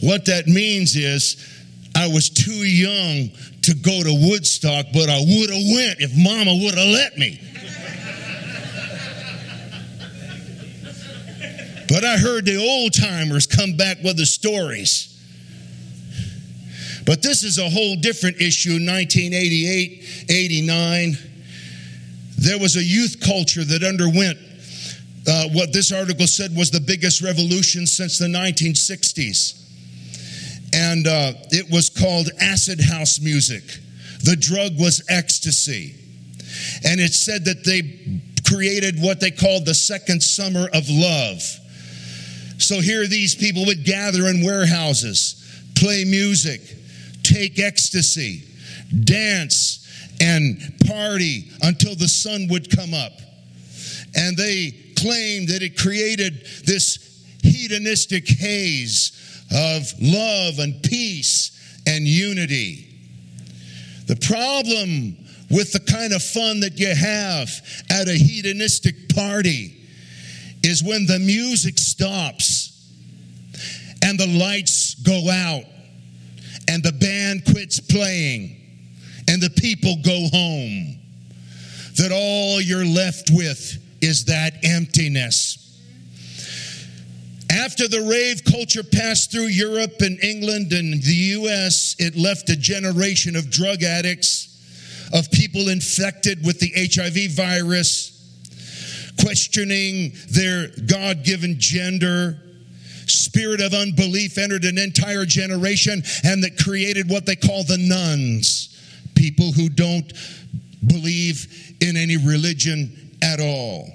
What 0.00 0.24
that 0.24 0.48
means 0.48 0.96
is, 0.96 1.36
I 1.94 2.08
was 2.08 2.28
too 2.28 2.50
young 2.50 3.30
to 3.62 3.74
go 3.76 4.02
to 4.02 4.28
Woodstock, 4.30 4.86
but 4.92 5.08
I 5.08 5.20
would 5.20 5.50
have 5.50 5.76
went 5.76 6.00
if 6.00 6.10
Mama 6.18 6.58
would 6.60 6.74
have 6.74 6.88
let 6.88 7.16
me. 7.16 7.40
But 11.88 12.04
I 12.04 12.16
heard 12.16 12.44
the 12.44 12.56
old 12.56 12.92
timers 12.92 13.46
come 13.46 13.76
back 13.76 14.02
with 14.02 14.16
the 14.16 14.26
stories. 14.26 15.12
But 17.04 17.22
this 17.22 17.44
is 17.44 17.58
a 17.58 17.70
whole 17.70 17.94
different 17.96 18.40
issue. 18.40 18.72
1988, 18.72 20.26
89, 20.28 21.18
there 22.38 22.58
was 22.58 22.76
a 22.76 22.82
youth 22.82 23.20
culture 23.24 23.62
that 23.62 23.84
underwent 23.84 24.38
uh, 25.28 25.48
what 25.50 25.72
this 25.72 25.92
article 25.92 26.26
said 26.26 26.54
was 26.56 26.70
the 26.70 26.80
biggest 26.80 27.22
revolution 27.22 27.86
since 27.86 28.18
the 28.18 28.26
1960s. 28.26 29.62
And 30.74 31.06
uh, 31.06 31.32
it 31.50 31.70
was 31.70 31.88
called 31.88 32.28
acid 32.40 32.80
house 32.80 33.20
music. 33.20 33.62
The 34.24 34.36
drug 34.36 34.78
was 34.78 35.04
ecstasy. 35.08 35.94
And 36.84 37.00
it 37.00 37.14
said 37.14 37.44
that 37.44 37.64
they 37.64 38.20
created 38.48 39.00
what 39.00 39.20
they 39.20 39.30
called 39.30 39.64
the 39.64 39.74
second 39.74 40.22
summer 40.22 40.68
of 40.72 40.88
love 40.88 41.60
so 42.58 42.80
here 42.80 43.06
these 43.06 43.34
people 43.34 43.66
would 43.66 43.84
gather 43.84 44.26
in 44.28 44.44
warehouses, 44.44 45.42
play 45.74 46.04
music, 46.04 46.60
take 47.22 47.58
ecstasy, 47.58 48.44
dance, 49.04 49.82
and 50.20 50.58
party 50.86 51.50
until 51.62 51.94
the 51.94 52.08
sun 52.08 52.48
would 52.48 52.74
come 52.74 52.94
up. 52.94 53.12
And 54.16 54.36
they 54.36 54.72
claimed 54.96 55.48
that 55.48 55.62
it 55.62 55.76
created 55.76 56.46
this 56.64 56.98
hedonistic 57.42 58.26
haze 58.28 59.44
of 59.52 59.92
love 60.00 60.58
and 60.58 60.82
peace 60.82 61.82
and 61.86 62.06
unity. 62.06 62.86
The 64.06 64.16
problem 64.16 65.16
with 65.50 65.72
the 65.72 65.80
kind 65.80 66.12
of 66.12 66.22
fun 66.22 66.60
that 66.60 66.78
you 66.78 66.94
have 66.94 67.50
at 67.90 68.08
a 68.08 68.14
hedonistic 68.14 69.14
party 69.14 69.76
is 70.62 70.82
when 70.82 71.06
the 71.06 71.18
music 71.18 71.78
stops 71.78 72.45
and 74.06 74.20
the 74.20 74.38
lights 74.38 74.94
go 74.94 75.28
out 75.28 75.64
and 76.68 76.80
the 76.82 76.92
band 76.92 77.44
quits 77.44 77.80
playing 77.80 78.56
and 79.28 79.42
the 79.42 79.50
people 79.50 79.96
go 80.04 80.28
home. 80.32 80.96
That 81.96 82.12
all 82.12 82.60
you're 82.60 82.86
left 82.86 83.30
with 83.32 83.82
is 84.00 84.26
that 84.26 84.52
emptiness. 84.62 85.62
After 87.50 87.88
the 87.88 88.02
rave 88.02 88.42
culture 88.44 88.84
passed 88.84 89.32
through 89.32 89.46
Europe 89.46 90.00
and 90.00 90.22
England 90.22 90.72
and 90.72 91.02
the 91.02 91.14
US, 91.40 91.96
it 91.98 92.16
left 92.16 92.48
a 92.48 92.56
generation 92.56 93.34
of 93.34 93.50
drug 93.50 93.82
addicts 93.82 95.08
of 95.12 95.28
people 95.32 95.68
infected 95.68 96.44
with 96.46 96.60
the 96.60 96.70
HIV 96.76 97.32
virus, 97.32 98.12
questioning 99.20 100.12
their 100.30 100.68
God 100.86 101.24
given 101.24 101.56
gender. 101.58 102.45
Spirit 103.06 103.60
of 103.60 103.72
unbelief 103.72 104.38
entered 104.38 104.64
an 104.64 104.78
entire 104.78 105.24
generation 105.24 106.02
and 106.24 106.42
that 106.44 106.58
created 106.58 107.08
what 107.08 107.26
they 107.26 107.36
call 107.36 107.62
the 107.64 107.78
nones 107.78 108.72
people 109.14 109.50
who 109.50 109.68
don't 109.68 110.12
believe 110.86 111.76
in 111.80 111.96
any 111.96 112.16
religion 112.16 113.16
at 113.22 113.40
all. 113.40 113.88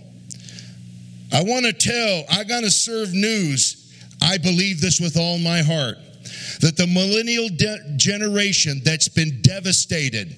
I 1.31 1.43
want 1.43 1.65
to 1.65 1.73
tell, 1.73 2.23
I 2.29 2.43
got 2.43 2.61
to 2.61 2.71
serve 2.71 3.13
news. 3.13 3.77
I 4.21 4.37
believe 4.37 4.81
this 4.81 4.99
with 4.99 5.17
all 5.17 5.37
my 5.37 5.61
heart 5.61 5.97
that 6.61 6.77
the 6.77 6.87
millennial 6.87 7.49
de- 7.49 7.97
generation 7.97 8.81
that's 8.83 9.07
been 9.07 9.41
devastated 9.41 10.35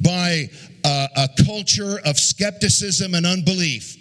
by 0.00 0.48
uh, 0.84 1.08
a 1.16 1.28
culture 1.44 1.98
of 2.04 2.18
skepticism 2.18 3.14
and 3.14 3.26
unbelief. 3.26 3.96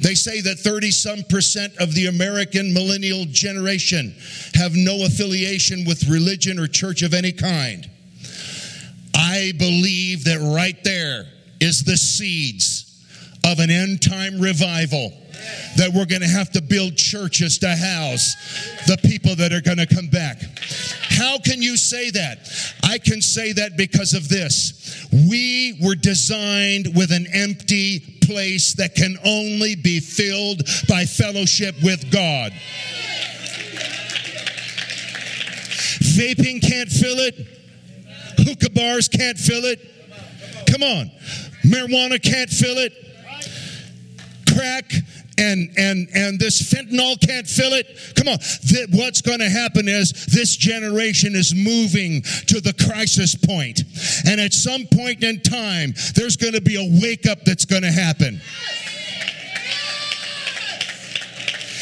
They 0.00 0.14
say 0.14 0.40
that 0.42 0.58
30 0.58 0.90
some 0.90 1.22
percent 1.24 1.76
of 1.78 1.94
the 1.94 2.06
American 2.06 2.72
millennial 2.72 3.24
generation 3.26 4.14
have 4.54 4.74
no 4.74 5.04
affiliation 5.04 5.84
with 5.84 6.08
religion 6.08 6.58
or 6.58 6.66
church 6.66 7.02
of 7.02 7.14
any 7.14 7.32
kind. 7.32 7.88
I 9.14 9.52
believe 9.58 10.24
that 10.24 10.38
right 10.54 10.82
there 10.84 11.26
is 11.60 11.84
the 11.84 11.96
seeds 11.96 12.86
of 13.44 13.58
an 13.60 13.70
end 13.70 14.02
time 14.02 14.40
revival 14.40 15.12
that 15.76 15.92
we're 15.94 16.06
going 16.06 16.22
to 16.22 16.28
have 16.28 16.50
to 16.52 16.62
build 16.62 16.96
churches 16.96 17.58
to 17.58 17.68
house 17.68 18.34
the 18.86 18.96
people 19.08 19.36
that 19.36 19.52
are 19.52 19.60
going 19.60 19.78
to 19.78 19.86
come 19.86 20.08
back. 20.08 20.40
How 21.08 21.38
can 21.38 21.62
you 21.62 21.76
say 21.76 22.10
that? 22.10 22.48
I 22.82 22.98
can 22.98 23.22
say 23.22 23.52
that 23.52 23.76
because 23.76 24.14
of 24.14 24.28
this. 24.28 25.06
We 25.12 25.78
were 25.82 25.94
designed 25.94 26.94
with 26.96 27.12
an 27.12 27.26
empty 27.32 28.15
place 28.26 28.74
that 28.74 28.94
can 28.94 29.16
only 29.24 29.74
be 29.76 30.00
filled 30.00 30.62
by 30.88 31.04
fellowship 31.04 31.74
with 31.82 32.10
God. 32.10 32.52
Vaping 36.16 36.62
can't 36.62 36.88
fill 36.90 37.18
it. 37.18 37.34
Hookah 38.38 38.70
bars 38.70 39.08
can't 39.08 39.38
fill 39.38 39.64
it. 39.64 39.80
Come 40.70 40.82
on. 40.82 41.10
Marijuana 41.64 42.22
can't 42.22 42.50
fill 42.50 42.78
it. 42.78 42.92
Crack 44.54 44.90
and 45.38 45.70
and 45.76 46.08
and 46.14 46.38
this 46.38 46.62
fentanyl 46.62 47.20
can't 47.20 47.46
fill 47.46 47.72
it. 47.72 47.86
Come 48.14 48.28
on. 48.28 48.38
Th- 48.38 48.88
what's 48.92 49.20
going 49.20 49.40
to 49.40 49.48
happen 49.48 49.88
is 49.88 50.26
this 50.26 50.56
generation 50.56 51.34
is 51.34 51.54
moving 51.54 52.22
to 52.46 52.60
the 52.60 52.74
crisis 52.86 53.34
point. 53.34 53.82
And 54.26 54.40
at 54.40 54.52
some 54.52 54.86
point 54.86 55.22
in 55.22 55.40
time 55.40 55.94
there's 56.14 56.36
going 56.36 56.54
to 56.54 56.60
be 56.60 56.76
a 56.76 57.00
wake 57.02 57.26
up 57.26 57.44
that's 57.44 57.64
going 57.64 57.82
to 57.82 57.92
happen. 57.92 58.40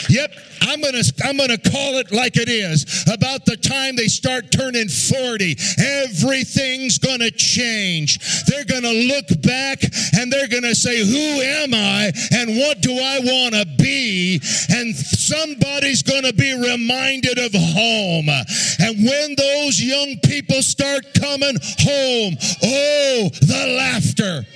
Yep 0.09 0.33
I'm 0.67 0.81
to 0.81 1.13
I'm 1.25 1.37
to 1.51 1.71
call 1.71 1.99
it 1.99 2.13
like 2.13 2.37
it 2.37 2.49
is. 2.49 3.05
About 3.13 3.45
the 3.45 3.57
time 3.57 3.97
they 3.97 4.09
start 4.09 4.51
turning 4.51 4.89
40, 4.89 5.57
everything's 5.79 6.99
to 7.21 7.31
change. 7.31 8.19
They're 8.47 8.65
to 8.83 9.07
look 9.15 9.27
back 9.43 9.83
and 10.17 10.33
they're 10.33 10.49
to 10.63 10.75
say, 10.75 10.99
"Who 10.99 11.41
am 11.43 11.75
I 11.75 12.13
and 12.33 12.57
what 12.57 12.81
do 12.81 12.93
I 12.93 13.19
want 13.21 13.55
to 13.55 13.67
be?" 13.79 14.41
And 14.71 14.95
somebody's 14.97 16.03
to 16.25 16.33
be 16.33 16.53
reminded 16.55 17.39
of 17.39 17.53
home. 17.55 18.29
And 18.29 19.05
when 19.05 19.35
those 19.37 19.81
young 19.81 20.19
people 20.25 20.63
start 20.63 21.15
coming 21.15 21.57
home, 21.81 22.37
oh, 22.63 23.31
the 23.41 23.75
laughter. 23.77 24.47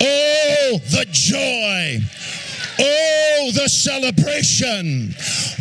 Oh, 0.00 0.80
the 0.90 1.06
joy. 1.10 2.00
Oh, 2.82 3.50
the 3.52 3.68
celebration. 3.68 5.14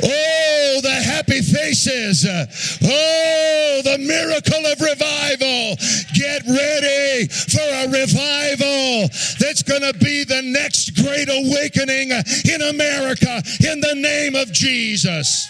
Oh, 0.03 0.79
the 0.82 0.89
happy 0.89 1.41
faces. 1.41 2.25
Oh, 2.25 3.82
the 3.84 3.97
miracle 3.97 4.65
of 4.65 4.79
revival. 4.79 5.75
Get 6.15 6.43
ready 6.47 7.27
for 7.27 7.60
a 7.60 7.88
revival 7.91 9.10
that's 9.39 9.63
going 9.63 9.82
to 9.82 9.93
be 9.99 10.23
the 10.23 10.41
next 10.43 10.95
great 10.95 11.27
awakening 11.29 12.12
in 12.12 12.62
America 12.62 13.43
in 13.67 13.82
the 13.82 13.95
name 13.95 14.36
of 14.36 14.51
Jesus. 14.53 15.49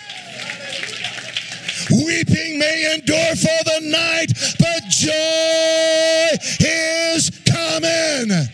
Weeping 1.91 2.59
may 2.59 2.93
endure 2.93 3.35
for 3.35 3.63
the 3.65 3.79
night, 3.81 4.31
but 4.59 4.83
joy 4.89 6.37
is 6.59 7.31
coming. 7.45 8.49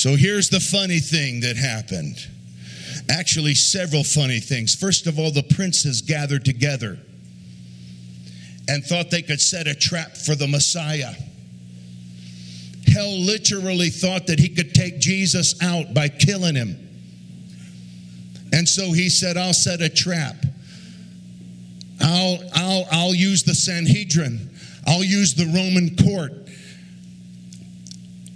So 0.00 0.16
here's 0.16 0.48
the 0.48 0.60
funny 0.60 0.98
thing 0.98 1.40
that 1.40 1.58
happened. 1.58 2.26
Actually, 3.10 3.52
several 3.52 4.02
funny 4.02 4.40
things. 4.40 4.74
First 4.74 5.06
of 5.06 5.18
all, 5.18 5.30
the 5.30 5.42
princes 5.42 6.00
gathered 6.00 6.42
together 6.42 6.98
and 8.66 8.82
thought 8.82 9.10
they 9.10 9.20
could 9.20 9.42
set 9.42 9.66
a 9.66 9.74
trap 9.74 10.16
for 10.16 10.34
the 10.34 10.48
Messiah. 10.48 11.12
Hell 12.86 13.14
literally 13.18 13.90
thought 13.90 14.26
that 14.28 14.38
he 14.38 14.48
could 14.48 14.72
take 14.72 15.00
Jesus 15.00 15.62
out 15.62 15.92
by 15.92 16.08
killing 16.08 16.54
him. 16.54 16.78
And 18.54 18.66
so 18.66 18.92
he 18.92 19.10
said, 19.10 19.36
I'll 19.36 19.52
set 19.52 19.82
a 19.82 19.90
trap. 19.90 20.36
I'll, 22.00 22.38
I'll, 22.54 22.84
I'll 22.90 23.14
use 23.14 23.42
the 23.42 23.54
Sanhedrin. 23.54 24.48
I'll 24.86 25.04
use 25.04 25.34
the 25.34 25.44
Roman 25.44 25.94
court. 25.94 26.48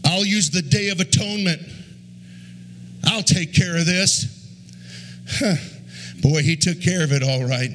I'll 0.04 0.24
use 0.24 0.50
the 0.50 0.62
Day 0.62 0.90
of 0.90 1.00
Atonement. 1.00 1.60
I'll 3.06 3.22
take 3.22 3.54
care 3.54 3.76
of 3.76 3.86
this. 3.86 4.26
Huh. 5.28 5.56
Boy, 6.20 6.42
he 6.42 6.56
took 6.56 6.80
care 6.80 7.04
of 7.04 7.12
it 7.12 7.22
all 7.22 7.44
right. 7.44 7.70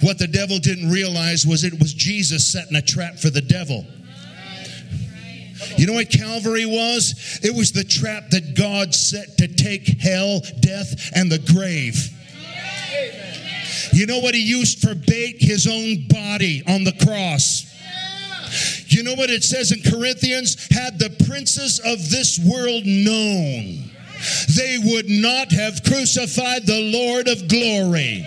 What 0.00 0.18
the 0.18 0.26
devil 0.26 0.58
didn't 0.58 0.90
realize 0.90 1.46
was 1.46 1.64
it 1.64 1.78
was 1.78 1.94
Jesus 1.94 2.50
setting 2.50 2.76
a 2.76 2.82
trap 2.82 3.16
for 3.16 3.30
the 3.30 3.40
devil. 3.40 3.84
You 5.76 5.86
know 5.86 5.92
what 5.92 6.10
Calvary 6.10 6.66
was? 6.66 7.40
It 7.42 7.54
was 7.54 7.72
the 7.72 7.84
trap 7.84 8.30
that 8.30 8.56
God 8.56 8.94
set 8.94 9.38
to 9.38 9.48
take 9.48 10.00
hell, 10.00 10.40
death, 10.60 11.10
and 11.14 11.30
the 11.30 11.38
grave. 11.38 12.10
You 13.92 14.06
know 14.06 14.18
what 14.20 14.34
he 14.34 14.42
used 14.42 14.80
for 14.80 14.94
bait? 14.94 15.36
His 15.38 15.66
own 15.66 16.06
body 16.08 16.62
on 16.66 16.84
the 16.84 16.92
cross. 17.04 17.69
You 18.90 19.04
know 19.04 19.14
what 19.14 19.30
it 19.30 19.44
says 19.44 19.72
in 19.72 19.82
Corinthians? 19.82 20.66
Had 20.70 20.98
the 20.98 21.10
princes 21.26 21.78
of 21.78 22.10
this 22.10 22.38
world 22.38 22.84
known, 22.84 23.90
they 24.56 24.78
would 24.82 25.08
not 25.08 25.52
have 25.52 25.82
crucified 25.84 26.66
the 26.66 26.90
Lord 26.92 27.28
of 27.28 27.48
glory. 27.48 28.26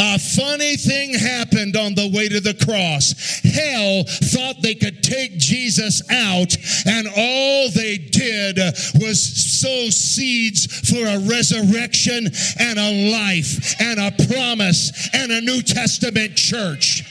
A 0.00 0.18
funny 0.18 0.76
thing 0.76 1.14
happened 1.14 1.76
on 1.76 1.94
the 1.94 2.08
way 2.08 2.28
to 2.28 2.40
the 2.40 2.54
cross. 2.54 3.40
Hell 3.42 4.04
thought 4.04 4.62
they 4.62 4.74
could 4.76 5.02
take 5.02 5.38
Jesus 5.38 6.02
out, 6.10 6.56
and 6.86 7.08
all 7.08 7.68
they 7.70 7.98
did 7.98 8.58
was 8.94 9.20
sow 9.20 9.90
seeds 9.90 10.66
for 10.88 11.04
a 11.04 11.18
resurrection 11.18 12.28
and 12.60 12.78
a 12.78 13.10
life 13.10 13.74
and 13.80 13.98
a 13.98 14.12
promise 14.28 15.08
and 15.12 15.32
a 15.32 15.40
New 15.40 15.62
Testament 15.62 16.36
church. 16.36 17.02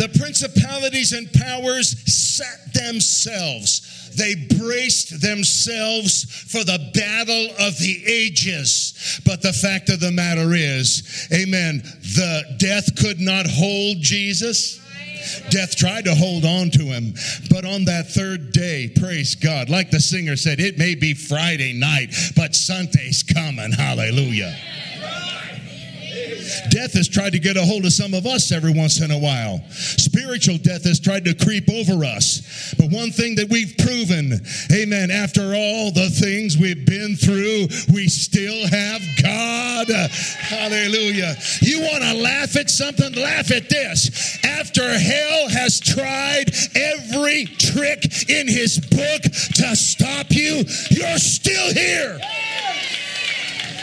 The 0.00 0.08
principalities 0.18 1.12
and 1.12 1.30
powers 1.30 1.90
sat 2.10 2.72
themselves. 2.72 4.16
They 4.16 4.34
braced 4.34 5.20
themselves 5.20 6.24
for 6.24 6.64
the 6.64 6.90
battle 6.94 7.48
of 7.66 7.76
the 7.76 8.02
ages. 8.06 9.20
But 9.26 9.42
the 9.42 9.52
fact 9.52 9.90
of 9.90 10.00
the 10.00 10.10
matter 10.10 10.54
is, 10.54 11.28
amen, 11.30 11.82
the 12.00 12.56
death 12.56 12.96
could 12.96 13.20
not 13.20 13.46
hold 13.46 13.98
Jesus. 14.00 14.80
Death 15.50 15.76
tried 15.76 16.06
to 16.06 16.14
hold 16.14 16.46
on 16.46 16.70
to 16.70 16.84
him, 16.84 17.12
but 17.50 17.66
on 17.66 17.84
that 17.84 18.08
third 18.08 18.52
day, 18.52 18.88
praise 18.88 19.34
God, 19.34 19.68
like 19.68 19.90
the 19.90 20.00
singer 20.00 20.34
said, 20.34 20.60
it 20.60 20.78
may 20.78 20.94
be 20.94 21.12
Friday 21.12 21.74
night, 21.74 22.14
but 22.36 22.54
Sunday's 22.54 23.22
coming. 23.22 23.70
Hallelujah. 23.70 24.56
Death 26.70 26.92
has 26.94 27.08
tried 27.08 27.32
to 27.32 27.38
get 27.38 27.56
a 27.56 27.64
hold 27.64 27.84
of 27.84 27.92
some 27.92 28.14
of 28.14 28.26
us 28.26 28.52
every 28.52 28.72
once 28.72 29.00
in 29.00 29.10
a 29.10 29.18
while. 29.18 29.60
Spiritual 29.70 30.58
death 30.58 30.84
has 30.84 31.00
tried 31.00 31.24
to 31.24 31.34
creep 31.34 31.68
over 31.70 32.04
us. 32.04 32.74
But 32.78 32.90
one 32.90 33.10
thing 33.10 33.34
that 33.36 33.48
we've 33.48 33.74
proven, 33.78 34.40
amen, 34.72 35.10
after 35.10 35.54
all 35.54 35.90
the 35.90 36.10
things 36.10 36.56
we've 36.58 36.86
been 36.86 37.16
through, 37.16 37.68
we 37.92 38.08
still 38.08 38.66
have 38.68 39.02
God. 39.22 39.88
Hallelujah. 39.90 41.34
You 41.60 41.80
want 41.80 42.02
to 42.02 42.14
laugh 42.14 42.56
at 42.56 42.70
something? 42.70 43.12
Laugh 43.14 43.50
at 43.50 43.68
this. 43.68 44.38
After 44.44 44.82
hell 44.82 45.48
has 45.48 45.80
tried 45.80 46.50
every 46.74 47.46
trick 47.46 48.28
in 48.28 48.48
his 48.48 48.78
book 48.78 49.22
to 49.22 49.76
stop 49.76 50.26
you, 50.30 50.64
you're 50.90 51.18
still 51.18 51.72
here. 51.72 52.18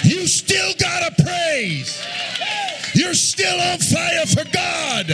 You 0.08 0.26
still 0.26 0.74
got 0.80 1.18
to 1.18 1.24
praise. 1.24 2.02
You're 2.94 3.08
you're 3.08 3.14
still 3.14 3.60
on 3.60 3.78
fire 3.80 4.26
for 4.26 4.44
God. 4.52 5.08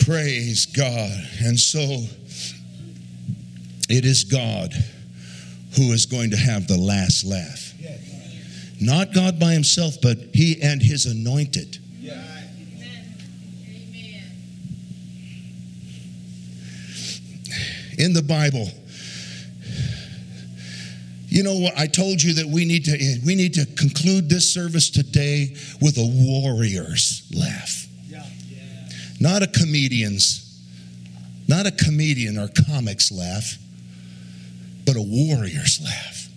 Praise 0.00 0.66
God. 0.66 1.10
And 1.44 1.58
so 1.58 2.04
it 3.88 4.04
is 4.04 4.24
God 4.24 4.74
who 5.76 5.92
is 5.92 6.04
going 6.04 6.30
to 6.32 6.36
have 6.36 6.68
the 6.68 6.76
last 6.76 7.24
laugh. 7.24 7.72
Not 8.80 9.14
God 9.14 9.40
by 9.40 9.52
himself, 9.52 9.96
but 10.02 10.18
he 10.34 10.60
and 10.62 10.82
his 10.82 11.06
anointed. 11.06 11.79
In 18.00 18.14
the 18.14 18.22
Bible, 18.22 18.66
you 21.28 21.42
know 21.42 21.58
what? 21.58 21.78
I 21.78 21.86
told 21.86 22.22
you 22.22 22.32
that 22.32 22.46
we 22.46 22.64
need 22.64 22.86
to 22.86 23.20
we 23.26 23.34
need 23.34 23.52
to 23.54 23.66
conclude 23.66 24.30
this 24.30 24.50
service 24.50 24.88
today 24.88 25.54
with 25.82 25.98
a 25.98 26.06
warrior's 26.06 27.22
laugh. 27.30 27.86
Not 29.20 29.42
a 29.42 29.46
comedian's, 29.46 30.62
not 31.46 31.66
a 31.66 31.70
comedian 31.70 32.38
or 32.38 32.48
comic's 32.48 33.12
laugh, 33.12 33.58
but 34.86 34.96
a 34.96 35.02
warrior's 35.02 35.78
laugh. 35.84 36.30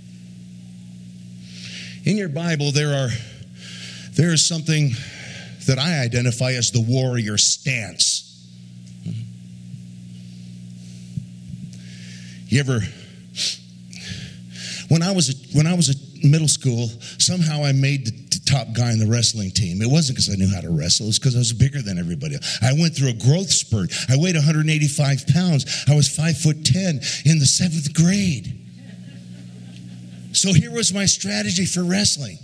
In 2.04 2.18
your 2.18 2.28
Bible, 2.28 2.74
there 2.74 2.94
are 2.94 3.10
there 4.16 4.34
is 4.34 4.46
something 4.46 4.92
that 5.68 5.80
I 5.80 6.02
identify 6.02 6.52
as 6.52 6.72
the 6.72 6.82
warrior 6.82 7.38
stance. 7.38 8.23
You 12.54 12.60
ever 12.60 12.82
when 14.90 15.02
I 15.02 15.12
was 15.12 15.32
a, 15.32 15.58
when 15.58 15.66
I 15.66 15.74
was 15.74 15.90
a 15.90 16.28
middle 16.28 16.48
school, 16.48 16.88
somehow 17.18 17.64
I 17.64 17.72
made 17.72 18.06
the 18.06 18.42
top 18.46 18.74
guy 18.74 18.92
in 18.92 19.00
the 19.00 19.08
wrestling 19.08 19.50
team. 19.50 19.82
It 19.82 19.90
wasn't 19.90 20.18
because 20.18 20.30
I 20.30 20.36
knew 20.36 20.54
how 20.54 20.62
to 20.62 20.70
wrestle, 20.70 21.08
it's 21.08 21.18
because 21.18 21.36
I 21.36 21.40
was 21.40 21.52
bigger 21.52 21.82
than 21.82 21.98
everybody. 21.98 22.36
I 22.62 22.74
went 22.74 22.96
through 22.96 23.10
a 23.10 23.14
growth 23.14 23.50
spurt. 23.50 23.92
I 24.08 24.18
weighed 24.18 24.36
185 24.36 25.26
pounds. 25.34 25.66
I 25.90 25.96
was 25.96 26.08
five 26.08 26.38
foot 26.38 26.64
10 26.64 27.02
in 27.26 27.40
the 27.40 27.48
seventh 27.48 27.92
grade. 27.96 28.54
So 30.34 30.54
here 30.54 30.72
was 30.72 30.94
my 30.94 31.08
strategy 31.08 31.66
for 31.66 31.84
wrestling 31.84 32.38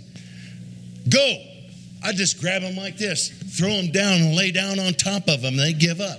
go. 1.08 1.36
I 2.02 2.12
just 2.14 2.40
grab 2.40 2.62
them 2.62 2.74
like 2.74 2.96
this, 2.96 3.28
throw 3.28 3.70
them 3.70 3.92
down, 3.92 4.22
and 4.22 4.34
lay 4.34 4.50
down 4.50 4.80
on 4.80 4.92
top 4.94 5.28
of 5.28 5.40
them. 5.40 5.56
They 5.56 5.72
give 5.72 6.00
up. 6.00 6.18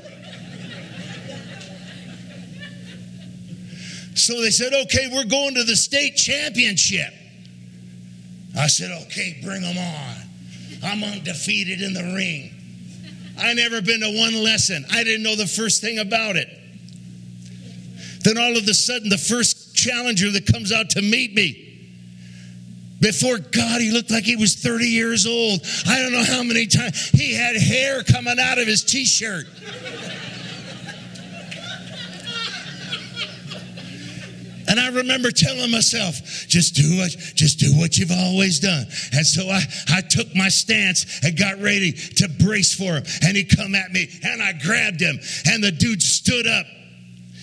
So 4.16 4.42
they 4.42 4.50
said, 4.50 4.74
okay, 4.74 5.10
we're 5.12 5.26
going 5.26 5.56
to 5.56 5.64
the 5.64 5.76
state 5.76 6.16
championship. 6.16 7.14
I 8.58 8.68
said, 8.68 8.92
okay, 9.04 9.40
bring 9.44 9.62
them 9.62 9.78
on. 9.78 10.16
I'm 10.84 11.04
undefeated 11.04 11.82
in 11.82 11.94
the 11.94 12.14
ring. 12.16 12.52
I 13.40 13.54
never 13.54 13.82
been 13.82 14.02
to 14.02 14.18
one 14.18 14.44
lesson. 14.44 14.86
I 14.92 15.04
didn't 15.04 15.24
know 15.24 15.36
the 15.36 15.48
first 15.48 15.82
thing 15.82 16.00
about 16.00 16.36
it. 16.36 16.50
Then 18.24 18.38
all 18.38 18.56
of 18.56 18.68
a 18.68 18.74
sudden, 18.74 19.10
the 19.10 19.18
first 19.18 19.76
challenger 19.76 20.30
that 20.32 20.46
comes 20.46 20.72
out 20.72 20.92
to 20.92 21.02
meet 21.02 21.34
me, 21.34 21.72
before 23.00 23.40
God, 23.40 23.82
he 23.82 23.90
looked 23.90 24.12
like 24.12 24.26
he 24.26 24.36
was 24.36 24.56
30 24.56 24.86
years 24.86 25.26
old. 25.26 25.62
I 25.88 26.00
don't 26.04 26.12
know 26.12 26.24
how 26.24 26.44
many 26.44 26.68
times. 26.68 27.10
He 27.10 27.34
had 27.34 27.56
hair 27.56 28.04
coming 28.04 28.38
out 28.40 28.60
of 28.60 28.68
his 28.68 28.84
t 28.84 29.06
shirt. 29.06 29.48
And 34.72 34.80
I 34.80 34.88
remember 34.88 35.32
telling 35.32 35.70
myself, 35.70 36.16
just 36.48 36.76
do 36.76 36.96
what, 36.96 37.12
just 37.36 37.60
do 37.60 37.78
what 37.78 37.98
you've 37.98 38.10
always 38.10 38.62
done. 38.62 38.86
And 39.12 39.28
so 39.28 39.50
I, 39.50 39.64
I 39.90 40.00
took 40.00 40.34
my 40.34 40.48
stance 40.48 41.20
and 41.26 41.38
got 41.38 41.60
ready 41.60 41.92
to 41.92 42.30
brace 42.40 42.74
for 42.74 42.94
him. 42.94 43.04
And 43.22 43.36
he 43.36 43.44
come 43.44 43.76
at 43.76 43.92
me 43.92 44.08
and 44.24 44.42
I 44.42 44.54
grabbed 44.54 45.02
him 45.02 45.20
and 45.46 45.62
the 45.62 45.74
dude 45.74 46.02
stood 46.02 46.48
up. 46.48 46.66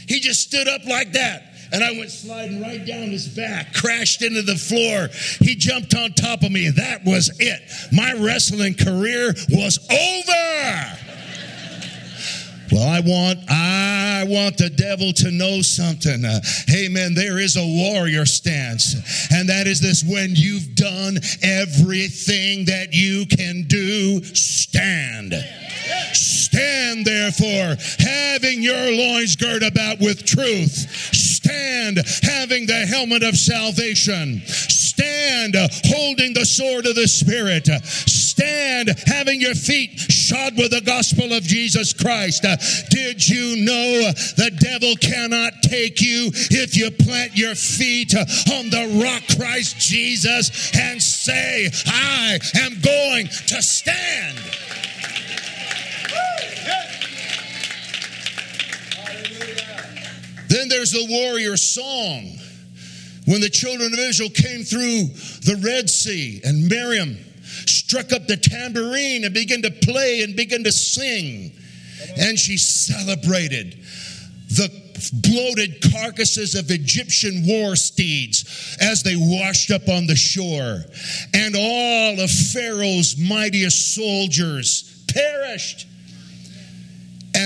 He 0.08 0.20
just 0.20 0.40
stood 0.40 0.68
up 0.68 0.86
like 0.86 1.12
that. 1.12 1.42
And 1.70 1.84
I 1.84 1.90
went 1.90 2.10
sliding 2.10 2.62
right 2.62 2.86
down 2.86 3.08
his 3.08 3.28
back, 3.28 3.74
crashed 3.74 4.22
into 4.22 4.40
the 4.40 4.56
floor. 4.56 5.08
He 5.46 5.54
jumped 5.54 5.94
on 5.94 6.12
top 6.14 6.42
of 6.42 6.50
me. 6.50 6.70
That 6.70 7.04
was 7.04 7.30
it. 7.38 7.60
My 7.92 8.14
wrestling 8.14 8.72
career 8.72 9.34
was 9.50 9.78
over. 9.90 10.98
Well, 12.72 12.88
I 12.88 13.00
want 13.00 13.40
I 13.50 13.88
want 14.24 14.57
the 14.59 14.70
devil 14.70 15.12
to 15.14 15.31
know 15.31 15.62
something. 15.62 16.24
Uh, 16.24 16.40
amen. 16.70 17.14
There 17.14 17.38
is 17.38 17.57
a 17.57 17.64
warrior 17.64 18.26
stance, 18.26 18.94
and 19.33 19.48
that 19.48 19.66
is 19.66 19.81
this: 19.81 20.04
when 20.04 20.31
you've 20.35 20.74
done 20.74 21.18
everything 21.42 22.64
that 22.66 22.88
you 22.92 23.26
can 23.26 23.64
do, 23.68 24.22
stand. 24.24 25.35
Stand, 26.12 27.04
therefore, 27.04 27.76
having 27.98 28.62
your 28.62 28.90
loins 28.92 29.37
girt 29.37 29.62
about 29.62 30.00
with 30.00 30.24
truth. 30.24 31.14
Stand, 31.48 32.02
having 32.22 32.66
the 32.66 32.84
helmet 32.87 33.22
of 33.22 33.34
salvation. 33.34 34.42
Stand, 34.44 35.56
holding 35.87 36.34
the 36.34 36.44
sword 36.44 36.84
of 36.84 36.94
the 36.94 37.08
Spirit. 37.08 37.66
Stand, 37.84 38.90
having 39.06 39.40
your 39.40 39.54
feet 39.54 39.98
shod 39.98 40.58
with 40.58 40.72
the 40.72 40.82
gospel 40.82 41.32
of 41.32 41.42
Jesus 41.42 41.94
Christ. 41.94 42.42
Did 42.90 43.26
you 43.26 43.64
know 43.64 44.12
the 44.37 44.50
devil 44.58 44.94
cannot 44.96 45.62
take 45.62 46.02
you 46.02 46.30
if 46.34 46.76
you 46.76 46.90
plant 46.90 47.34
your 47.34 47.54
feet 47.54 48.14
on 48.14 48.68
the 48.68 49.00
rock 49.02 49.22
Christ 49.38 49.78
Jesus 49.78 50.70
and 50.76 51.02
say, 51.02 51.70
I 51.87 52.38
am 52.56 52.78
going 52.82 53.28
to 53.28 53.62
stand? 53.62 54.37
There's 60.68 60.92
the 60.92 61.07
warrior 61.09 61.57
song. 61.57 62.38
When 63.26 63.40
the 63.40 63.50
children 63.50 63.92
of 63.92 63.98
Israel 63.98 64.31
came 64.31 64.64
through 64.64 65.04
the 65.44 65.61
Red 65.62 65.90
Sea 65.90 66.40
and 66.44 66.68
Miriam 66.68 67.18
struck 67.66 68.12
up 68.12 68.26
the 68.26 68.37
tambourine 68.37 69.24
and 69.24 69.35
began 69.35 69.62
to 69.62 69.70
play 69.70 70.22
and 70.22 70.35
began 70.35 70.64
to 70.64 70.72
sing, 70.72 71.52
and 72.16 72.38
she 72.38 72.57
celebrated 72.57 73.78
the 74.48 74.70
bloated 75.12 75.83
carcasses 75.92 76.54
of 76.54 76.70
Egyptian 76.70 77.46
war 77.46 77.76
steeds 77.76 78.76
as 78.81 79.02
they 79.02 79.14
washed 79.16 79.70
up 79.70 79.88
on 79.88 80.07
the 80.07 80.16
shore, 80.16 80.85
and 81.35 81.54
all 81.57 82.20
of 82.20 82.31
Pharaoh's 82.31 83.16
mightiest 83.18 83.94
soldiers 83.94 85.04
perished 85.09 85.87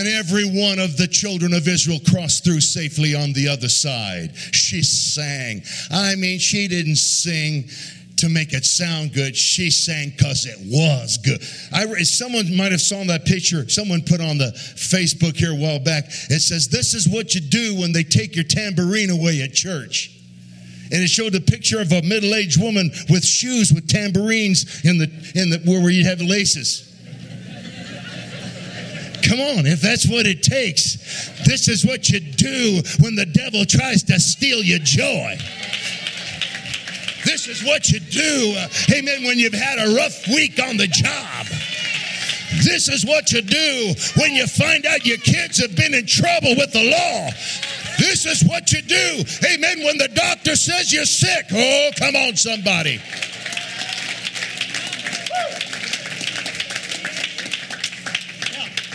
and 0.03 0.11
every 0.11 0.45
one 0.45 0.81
of 0.81 0.97
the 0.97 1.07
children 1.07 1.53
of 1.53 1.69
Israel 1.69 2.01
crossed 2.11 2.45
through 2.45 2.61
safely 2.61 3.15
on 3.15 3.33
the 3.35 3.47
other 3.47 3.69
side. 3.69 4.35
She 4.35 4.83
sang. 4.83 5.63
I 5.93 6.17
mean, 6.17 6.41
she 6.41 6.67
didn't 6.67 6.97
sing 6.97 7.69
to 8.17 8.29
make 8.29 8.53
it 8.53 8.65
sound 8.65 9.13
good. 9.13 9.37
She 9.37 9.71
sang 9.71 10.11
because 10.11 10.45
it 10.47 10.59
was 10.67 11.19
good. 11.19 11.41
I, 11.73 12.03
someone 12.03 12.57
might 12.57 12.73
have 12.73 12.81
saw 12.81 13.05
that 13.05 13.25
picture. 13.25 13.69
Someone 13.69 14.03
put 14.03 14.21
on 14.21 14.39
the 14.39 14.53
Facebook 14.75 15.37
here 15.37 15.53
a 15.53 15.57
while 15.57 15.79
back. 15.79 16.07
It 16.31 16.41
says, 16.41 16.67
"This 16.69 16.95
is 16.95 17.09
what 17.09 17.37
you 17.37 17.41
do 17.41 17.77
when 17.77 17.93
they 17.93 18.03
take 18.03 18.35
your 18.35 18.45
tambourine 18.45 19.11
away 19.11 19.41
at 19.43 19.55
church." 19.55 20.11
And 20.91 21.01
it 21.03 21.09
showed 21.09 21.35
a 21.37 21.41
picture 21.41 21.81
of 21.81 21.93
a 21.93 22.03
middle-aged 22.03 22.61
woman 22.61 22.91
with 23.09 23.25
shoes 23.25 23.73
with 23.73 23.89
tambourines 23.89 24.85
in 24.85 24.99
the 24.99 25.11
in 25.35 25.51
the 25.51 25.59
where 25.65 25.91
you 25.91 26.05
have 26.05 26.21
laces. 26.21 26.92
Come 29.23 29.41
on, 29.41 29.67
if 29.67 29.81
that's 29.81 30.09
what 30.09 30.27
it 30.27 30.43
takes, 30.43 30.97
this 31.47 31.69
is 31.69 31.87
what 31.87 32.11
you 32.11 32.21
do 32.21 32.83
when 33.01 33.15
the 33.15 33.27
devil 33.27 33.65
tries 33.65 34.03
to 34.05 34.19
steal 34.19 34.63
your 34.63 34.81
joy. 34.81 35.37
This 37.25 37.47
is 37.47 37.65
what 37.65 37.89
you 37.89 38.01
do, 38.01 38.55
uh, 38.59 38.69
amen, 38.93 39.25
when 39.25 39.39
you've 39.39 39.55
had 39.55 39.79
a 39.79 39.95
rough 39.95 40.27
week 40.29 40.59
on 40.63 40.77
the 40.77 40.89
job. 40.89 41.47
This 42.65 42.89
is 42.89 43.07
what 43.07 43.33
you 43.33 43.43
do 43.43 43.95
when 44.21 44.35
you 44.35 44.47
find 44.47 44.85
out 44.87 45.07
your 45.07 45.19
kids 45.19 45.59
have 45.59 45.75
been 45.75 45.95
in 45.95 46.05
trouble 46.07 46.55
with 46.57 46.73
the 46.73 46.91
law. 46.91 47.31
This 47.99 48.27
is 48.27 48.43
what 48.49 48.73
you 48.73 48.83
do, 48.83 49.25
amen, 49.47 49.85
when 49.85 49.99
the 49.99 50.09
doctor 50.09 50.57
says 50.57 50.93
you're 50.93 51.05
sick. 51.05 51.47
Oh, 51.53 51.91
come 51.97 52.17
on, 52.17 52.37
somebody. 52.37 53.01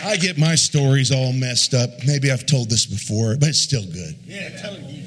I 0.08 0.16
get 0.16 0.38
my 0.38 0.56
stories 0.56 1.12
all 1.12 1.34
messed 1.34 1.74
up. 1.74 1.90
Maybe 2.06 2.32
I've 2.32 2.46
told 2.46 2.70
this 2.70 2.86
before, 2.86 3.36
but 3.38 3.50
it's 3.50 3.60
still 3.60 3.86
good. 3.86 4.16
Yeah, 4.26 4.58
tell 4.62 4.74
it. 4.76 5.06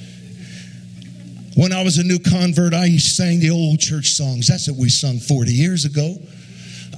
When 1.56 1.72
I 1.72 1.82
was 1.82 1.98
a 1.98 2.04
new 2.04 2.18
convert, 2.18 2.74
I 2.74 2.96
sang 2.98 3.40
the 3.40 3.50
old 3.50 3.80
church 3.80 4.10
songs. 4.10 4.48
That's 4.48 4.68
what 4.68 4.76
we 4.78 4.88
sung 4.88 5.18
40 5.18 5.52
years 5.52 5.84
ago. 5.86 6.16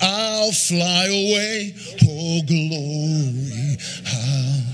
I'll 0.01 0.53
fly 0.53 1.07
away, 1.07 1.75
oh 2.05 2.43
glory. 2.47 3.77
Ah. 4.07 4.73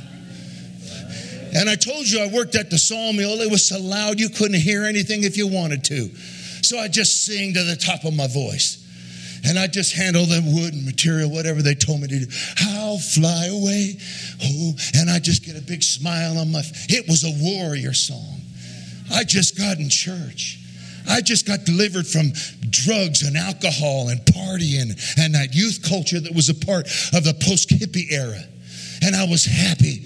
And 1.54 1.68
I 1.68 1.76
told 1.76 2.08
you 2.08 2.20
I 2.20 2.28
worked 2.32 2.54
at 2.54 2.70
the 2.70 2.78
sawmill. 2.78 3.40
It 3.40 3.50
was 3.50 3.66
so 3.66 3.78
loud 3.78 4.18
you 4.18 4.30
couldn't 4.30 4.60
hear 4.60 4.84
anything 4.84 5.24
if 5.24 5.36
you 5.36 5.46
wanted 5.46 5.84
to. 5.84 6.08
So 6.62 6.78
I 6.78 6.88
just 6.88 7.24
sing 7.24 7.54
to 7.54 7.62
the 7.62 7.76
top 7.76 8.04
of 8.04 8.14
my 8.14 8.26
voice. 8.26 8.77
And 9.48 9.58
I 9.58 9.66
just 9.66 9.94
handle 9.94 10.26
the 10.26 10.42
wood 10.44 10.74
and 10.74 10.84
material, 10.84 11.30
whatever 11.30 11.62
they 11.62 11.74
told 11.74 12.02
me 12.02 12.08
to 12.08 12.18
do. 12.20 12.26
I'll 12.60 12.98
fly 12.98 13.46
away. 13.46 13.96
Oh, 14.44 14.72
and 14.94 15.08
I 15.08 15.18
just 15.18 15.44
get 15.44 15.56
a 15.56 15.62
big 15.62 15.82
smile 15.82 16.38
on 16.38 16.52
my 16.52 16.62
face. 16.62 16.86
It 16.90 17.08
was 17.08 17.24
a 17.24 17.32
warrior 17.42 17.94
song. 17.94 18.40
I 19.10 19.24
just 19.24 19.56
got 19.56 19.78
in 19.78 19.88
church. 19.88 20.58
I 21.08 21.22
just 21.22 21.46
got 21.46 21.64
delivered 21.64 22.06
from 22.06 22.32
drugs 22.68 23.22
and 23.22 23.36
alcohol 23.36 24.08
and 24.08 24.20
partying 24.20 24.92
and 25.18 25.34
that 25.34 25.54
youth 25.54 25.80
culture 25.88 26.20
that 26.20 26.34
was 26.34 26.50
a 26.50 26.54
part 26.54 26.86
of 27.14 27.24
the 27.24 27.34
post 27.46 27.70
hippie 27.70 28.12
era. 28.12 28.42
And 29.02 29.16
I 29.16 29.24
was 29.24 29.46
happy. 29.46 30.04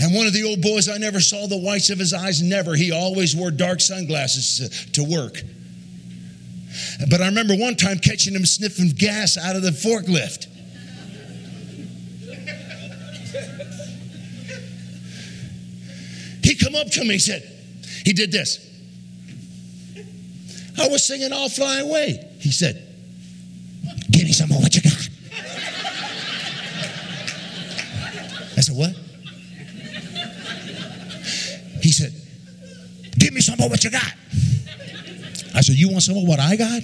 And 0.00 0.12
one 0.14 0.26
of 0.26 0.32
the 0.32 0.42
old 0.42 0.60
boys, 0.60 0.88
I 0.88 0.98
never 0.98 1.20
saw 1.20 1.46
the 1.46 1.58
whites 1.58 1.90
of 1.90 1.98
his 1.98 2.12
eyes, 2.12 2.42
never. 2.42 2.74
He 2.74 2.90
always 2.90 3.36
wore 3.36 3.52
dark 3.52 3.80
sunglasses 3.80 4.88
to 4.94 5.04
work. 5.04 5.40
But 7.08 7.20
I 7.20 7.26
remember 7.26 7.54
one 7.54 7.76
time 7.76 7.98
catching 7.98 8.34
him 8.34 8.44
sniffing 8.46 8.90
gas 8.90 9.36
out 9.36 9.56
of 9.56 9.62
the 9.62 9.70
forklift. 9.70 10.48
He 16.44 16.54
come 16.56 16.74
up 16.74 16.90
to 16.90 17.00
me, 17.04 17.14
he 17.14 17.18
said, 17.18 17.42
he 18.04 18.12
did 18.12 18.32
this. 18.32 18.68
I 20.78 20.88
was 20.88 21.04
singing 21.04 21.32
I'll 21.32 21.48
fly 21.48 21.80
away. 21.80 22.28
He 22.40 22.50
said, 22.50 22.82
Give 24.10 24.24
me 24.24 24.32
some 24.32 24.48
more 24.48 24.60
what 24.60 24.74
you 24.74 24.82
got. 24.82 25.08
I 28.56 28.60
said, 28.60 28.76
What? 28.76 28.94
He 31.82 31.90
said, 31.90 32.12
Give 33.18 33.32
me 33.32 33.40
some 33.40 33.58
more 33.58 33.68
what 33.68 33.84
you 33.84 33.90
got. 33.90 34.12
I 35.54 35.60
said, 35.60 35.76
You 35.76 35.90
want 35.90 36.02
some 36.02 36.16
of 36.16 36.24
what 36.24 36.40
I 36.40 36.56
got? 36.56 36.82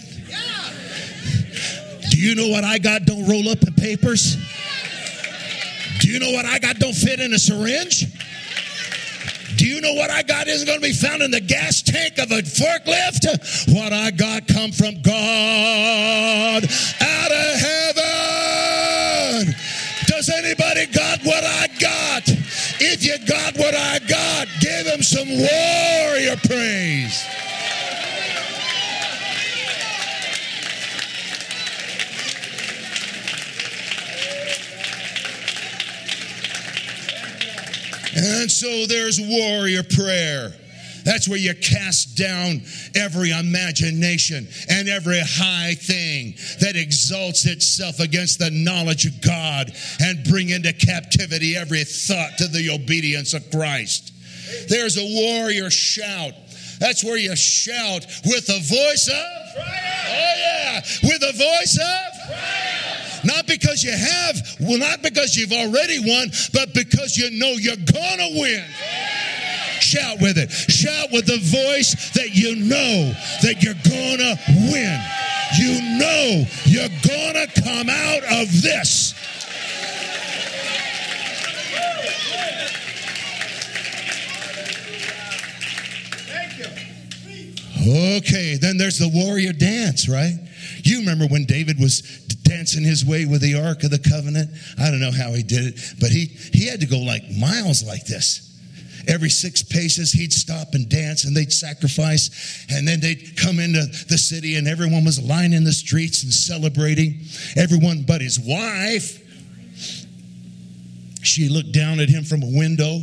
Do 2.11 2.19
you 2.19 2.35
know 2.35 2.49
what 2.49 2.65
I 2.65 2.79
got 2.79 3.05
don't 3.05 3.27
roll 3.29 3.49
up 3.49 3.63
in 3.63 3.75
papers? 3.75 4.37
Do 6.01 6.11
you 6.11 6.19
know 6.19 6.33
what 6.33 6.47
I 6.47 6.59
got 6.59 6.79
don't 6.79 6.95
fit 6.95 7.21
in 7.21 7.33
a 7.33 7.39
syringe? 7.39 8.07
Do 9.57 9.67
you 9.67 9.81
know 9.81 9.93
what 9.95 10.11
I 10.11 10.23
got 10.23 10.47
isn't 10.49 10.67
going 10.67 10.79
to 10.81 10.87
be 10.87 10.93
found 10.93 11.23
in 11.23 11.31
the 11.31 11.41
gas 11.41 11.83
tank 11.83 12.19
of 12.19 12.31
a 12.31 12.43
forklift? 12.43 13.75
What 13.75 13.93
I 13.93 14.11
got 14.11 14.47
come 14.47 14.73
from 14.73 15.03
God 15.03 16.65
out 16.65 17.31
of 17.31 17.61
heaven. 17.61 19.55
Does 20.07 20.29
anybody 20.31 20.87
got 20.87 21.23
what 21.25 21.45
I 21.45 21.69
got? 21.81 22.23
If 22.81 23.05
you 23.05 23.19
got 23.27 23.57
what 23.57 23.75
I 23.75 23.99
got, 24.01 24.49
give 24.61 24.87
him 24.87 25.03
some 25.03 25.29
warrior 25.29 26.37
praise. 26.47 27.25
And 38.29 38.51
so 38.51 38.87
there's 38.87 39.19
warrior 39.21 39.83
prayer. 39.83 40.53
That's 41.05 41.27
where 41.27 41.39
you 41.39 41.55
cast 41.55 42.19
down 42.19 42.61
every 42.95 43.31
imagination 43.31 44.47
and 44.69 44.89
every 44.91 45.21
high 45.21 45.75
thing 45.75 46.35
that 46.61 46.77
exalts 46.77 47.47
itself 47.47 47.99
against 47.99 48.39
the 48.39 48.51
knowledge 48.51 49.07
of 49.07 49.21
God 49.23 49.73
and 50.01 50.23
bring 50.25 50.51
into 50.51 50.73
captivity 50.75 51.57
every 51.57 51.85
thought 51.85 52.37
to 52.39 52.49
the 52.49 52.69
obedience 52.71 53.33
of 53.33 53.51
Christ. 53.51 54.13
There's 54.69 54.99
a 54.99 55.05
warrior 55.05 55.71
shout. 55.71 56.33
That's 56.79 57.03
where 57.03 57.17
you 57.17 57.35
shout 57.35 58.05
with 58.27 58.47
the 58.47 58.61
voice 58.61 59.09
of, 59.09 59.15
oh 59.15 60.35
yeah, 60.37 60.81
with 61.05 61.21
the 61.21 61.33
voice 61.33 61.79
of, 61.81 62.88
not 63.25 63.47
because 63.47 63.83
you 63.83 63.93
have, 63.93 64.37
well, 64.61 64.79
not 64.79 65.03
because 65.03 65.37
you've 65.37 65.53
already 65.53 65.99
won, 66.01 66.31
but 66.53 66.75
because 66.75 67.17
you 67.17 67.31
know 67.39 67.53
you're 67.53 67.77
gonna 67.77 68.29
win. 68.39 68.65
Shout 69.81 70.21
with 70.21 70.39
it. 70.39 70.51
Shout 70.51 71.09
with 71.13 71.27
the 71.27 71.39
voice 71.39 72.11
that 72.13 72.35
you 72.35 72.57
know 72.57 73.13
that 73.43 73.63
you're 73.63 73.75
gonna 73.89 74.37
win. 74.71 75.01
You 75.57 75.99
know 75.99 76.45
you're 76.67 76.89
gonna 77.07 77.47
come 77.65 77.89
out 77.89 78.23
of 78.43 78.63
this. 78.63 79.15
Okay, 87.89 88.57
then 88.57 88.77
there's 88.77 88.99
the 88.99 89.09
warrior 89.09 89.53
dance, 89.53 90.09
right? 90.09 90.39
You 90.89 91.01
remember 91.01 91.27
when 91.27 91.45
David 91.45 91.79
was 91.79 92.01
dancing 92.45 92.83
his 92.83 93.05
way 93.05 93.27
with 93.27 93.43
the 93.43 93.61
Ark 93.61 93.85
of 93.85 93.91
the 93.91 93.99
Covenant? 93.99 94.51
I 94.79 94.91
don't 94.91 95.01
know 95.01 95.13
how 95.13 95.33
he 95.35 95.43
did 95.43 95.75
it, 95.75 95.81
but 96.01 96.09
he, 96.09 96.27
he 96.27 96.67
had 96.67 96.81
to 96.81 96.87
go 96.87 96.99
like 96.99 97.31
miles 97.31 97.87
like 97.87 98.07
this. 98.07 98.45
Every 99.07 99.29
six 99.29 99.63
paces, 99.63 100.13
he'd 100.13 100.33
stop 100.33 100.73
and 100.73 100.89
dance 100.89 101.25
and 101.25 101.37
they'd 101.37 101.53
sacrifice. 101.53 102.67
And 102.71 102.89
then 102.89 103.01
they'd 103.01 103.37
come 103.37 103.59
into 103.61 103.85
the 104.09 104.17
city 104.17 104.57
and 104.57 104.67
everyone 104.67 105.05
was 105.05 105.23
lining 105.23 105.65
the 105.65 105.73
streets 105.73 106.23
and 106.23 106.33
celebrating. 106.33 107.21
Everyone 107.57 108.05
but 108.07 108.23
his 108.23 108.41
wife. 108.41 109.25
She 111.23 111.51
looked 111.51 111.73
down 111.73 112.01
at 112.01 112.09
him 112.09 112.25
from 112.25 112.43
a 112.43 112.51
window. 112.51 113.01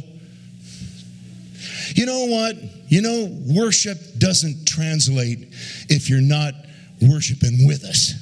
You 1.94 2.08
know 2.08 2.26
what? 2.26 2.56
You 2.88 3.02
know, 3.02 3.30
worship 3.56 3.98
doesn't 4.18 4.68
translate 4.68 5.50
if 5.88 6.10
you're 6.10 6.22
not 6.22 6.54
worshiping 7.02 7.66
with 7.68 7.84
us. 7.84 8.14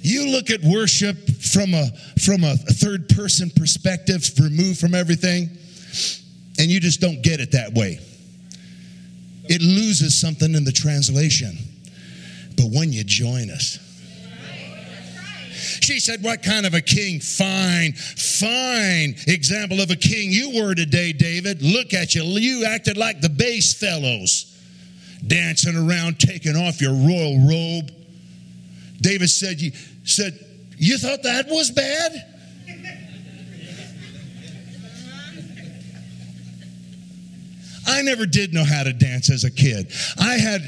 You 0.00 0.28
look 0.28 0.50
at 0.50 0.62
worship 0.62 1.16
from 1.40 1.72
a 1.72 1.86
from 2.18 2.44
a 2.44 2.56
third 2.56 3.08
person 3.08 3.50
perspective, 3.56 4.28
removed 4.38 4.78
from 4.78 4.94
everything, 4.94 5.48
and 6.58 6.70
you 6.70 6.78
just 6.78 7.00
don't 7.00 7.22
get 7.22 7.40
it 7.40 7.52
that 7.52 7.72
way. 7.72 7.98
It 9.46 9.62
loses 9.62 10.18
something 10.18 10.54
in 10.54 10.64
the 10.64 10.72
translation. 10.72 11.56
But 12.56 12.66
when 12.66 12.92
you 12.92 13.04
join 13.04 13.50
us, 13.50 13.78
she 15.80 16.00
said, 16.00 16.22
What 16.22 16.42
kind 16.42 16.66
of 16.66 16.74
a 16.74 16.80
king? 16.80 17.20
Fine, 17.20 17.92
fine 17.92 19.16
example 19.26 19.80
of 19.80 19.90
a 19.90 19.96
king 19.96 20.30
you 20.30 20.62
were 20.62 20.74
today, 20.74 21.12
David. 21.12 21.62
Look 21.62 21.94
at 21.94 22.14
you. 22.14 22.22
You 22.22 22.64
acted 22.64 22.96
like 22.96 23.20
the 23.20 23.28
base 23.28 23.74
fellows, 23.74 24.53
dancing 25.26 25.76
around, 25.76 26.18
taking 26.18 26.56
off 26.56 26.80
your 26.80 26.92
royal 26.92 27.38
robe. 27.48 27.90
David 29.00 29.28
said, 29.28 29.60
You 29.60 29.72
said, 30.04 30.38
You 30.76 30.98
thought 30.98 31.22
that 31.22 31.48
was 31.48 31.70
bad? 31.70 32.33
I 37.86 38.02
never 38.02 38.26
did 38.26 38.52
know 38.54 38.64
how 38.64 38.82
to 38.82 38.92
dance 38.92 39.30
as 39.30 39.44
a 39.44 39.50
kid. 39.50 39.92
I 40.18 40.34
had, 40.34 40.62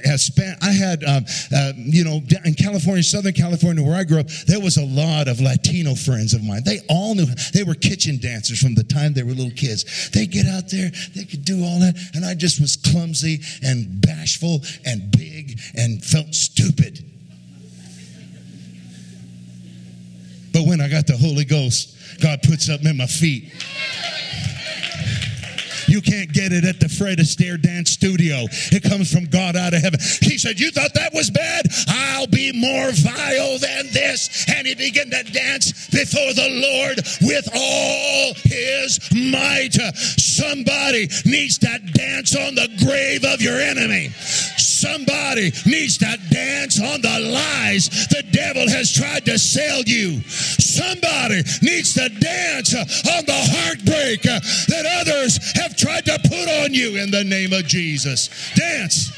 I 0.63 0.73
had, 0.73 1.05
um, 1.05 1.25
uh, 1.55 1.73
you 1.77 2.05
know, 2.05 2.21
in 2.45 2.55
California, 2.55 3.03
Southern 3.03 3.33
California, 3.33 3.83
where 3.83 3.97
I 3.97 4.05
grew 4.05 4.21
up, 4.21 4.29
there 4.47 4.61
was 4.61 4.77
a 4.77 4.85
lot 4.85 5.29
of 5.29 5.41
Latino 5.41 5.95
friends 5.95 6.35
of 6.35 6.43
mine. 6.45 6.63
They 6.65 6.81
all 6.89 7.15
knew. 7.15 7.27
They 7.53 7.63
were 7.63 7.75
kitchen 7.75 8.19
dancers 8.19 8.61
from 8.61 8.75
the 8.75 8.85
time 8.85 9.13
they 9.13 9.23
were 9.23 9.33
little 9.33 9.51
kids. 9.51 10.11
They 10.11 10.27
get 10.27 10.47
out 10.47 10.71
there, 10.71 10.91
they 11.15 11.25
could 11.25 11.45
do 11.45 11.65
all 11.65 11.81
that, 11.81 11.97
and 12.15 12.25
I 12.25 12.35
just 12.35 12.61
was 12.61 12.77
clumsy 12.77 13.41
and 13.63 14.01
bashful 14.01 14.61
and 14.85 15.11
big 15.11 15.59
and 15.77 16.05
felt 16.05 16.35
stupid. 16.35 17.05
But 20.53 20.67
when 20.67 20.81
I 20.81 20.89
got 20.89 21.07
the 21.07 21.17
Holy 21.17 21.45
Ghost, 21.45 21.95
God 22.23 22.41
put 22.43 22.63
something 22.63 22.89
in 22.89 22.97
my 22.97 23.07
feet. 23.07 23.53
You 25.97 26.03
can't 26.03 26.31
get 26.31 26.53
it 26.53 26.67
at 26.67 26.79
the 26.79 26.91
Fred 26.91 27.17
Astaire 27.17 27.57
dance 27.57 27.93
studio. 27.93 28.45
It 28.71 28.83
comes 28.83 29.11
from 29.11 29.25
God 29.25 29.57
out 29.57 29.73
of 29.73 29.81
heaven. 29.81 29.99
He 30.21 30.37
said, 30.37 30.61
You 30.61 30.71
thought 30.71 30.93
that 30.93 31.15
was 31.15 31.31
bad? 31.31 31.65
I'll 31.89 32.27
be 32.27 32.53
more 32.53 32.93
vile 32.93 33.59
than 33.59 33.87
this. 33.95 34.45
And 34.47 34.67
he 34.67 34.75
began 34.75 35.09
to 35.09 35.23
dance 35.33 35.89
before 35.89 36.35
the 36.35 36.53
Lord 36.53 37.01
with 37.23 37.49
all 37.49 38.35
his 38.45 39.01
might. 39.33 39.73
Somebody 40.21 41.09
needs 41.25 41.57
to 41.65 41.79
dance 41.95 42.37
on 42.37 42.55
the 42.57 42.69
grave 42.85 43.25
of 43.25 43.41
your 43.41 43.59
enemy. 43.59 44.11
Somebody 44.59 45.51
needs 45.65 45.97
to 45.99 46.19
dance 46.29 46.79
on 46.79 47.01
the 47.01 47.21
lies 47.33 47.89
the 48.09 48.23
devil 48.31 48.69
has 48.69 48.93
tried 48.93 49.25
to 49.25 49.39
sell 49.39 49.81
you. 49.87 50.21
Somebody 50.29 51.43
needs 51.63 51.95
to 51.95 52.11
dance 52.11 52.75
on 52.75 53.25
the 53.25 53.41
heartbreak 53.57 54.21
that 54.23 54.85
others 55.01 55.39
have 55.57 55.75
tried 55.75 55.86
to 56.07 56.19
put 56.29 56.49
on 56.65 56.75
you 56.75 56.97
in 56.97 57.11
the 57.11 57.25
name 57.25 57.53
of 57.53 57.67
Jesus. 57.67 58.29
Dance. 58.55 59.13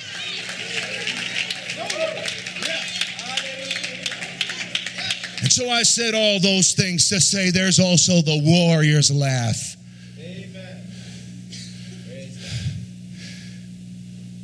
And 5.40 5.52
so 5.52 5.70
I 5.70 5.82
said 5.82 6.14
all 6.14 6.40
those 6.40 6.72
things 6.72 7.08
to 7.08 7.20
say 7.20 7.50
there's 7.50 7.78
also 7.78 8.20
the 8.20 8.40
warrior's 8.42 9.10
laugh. 9.10 9.76
Amen. 10.18 10.82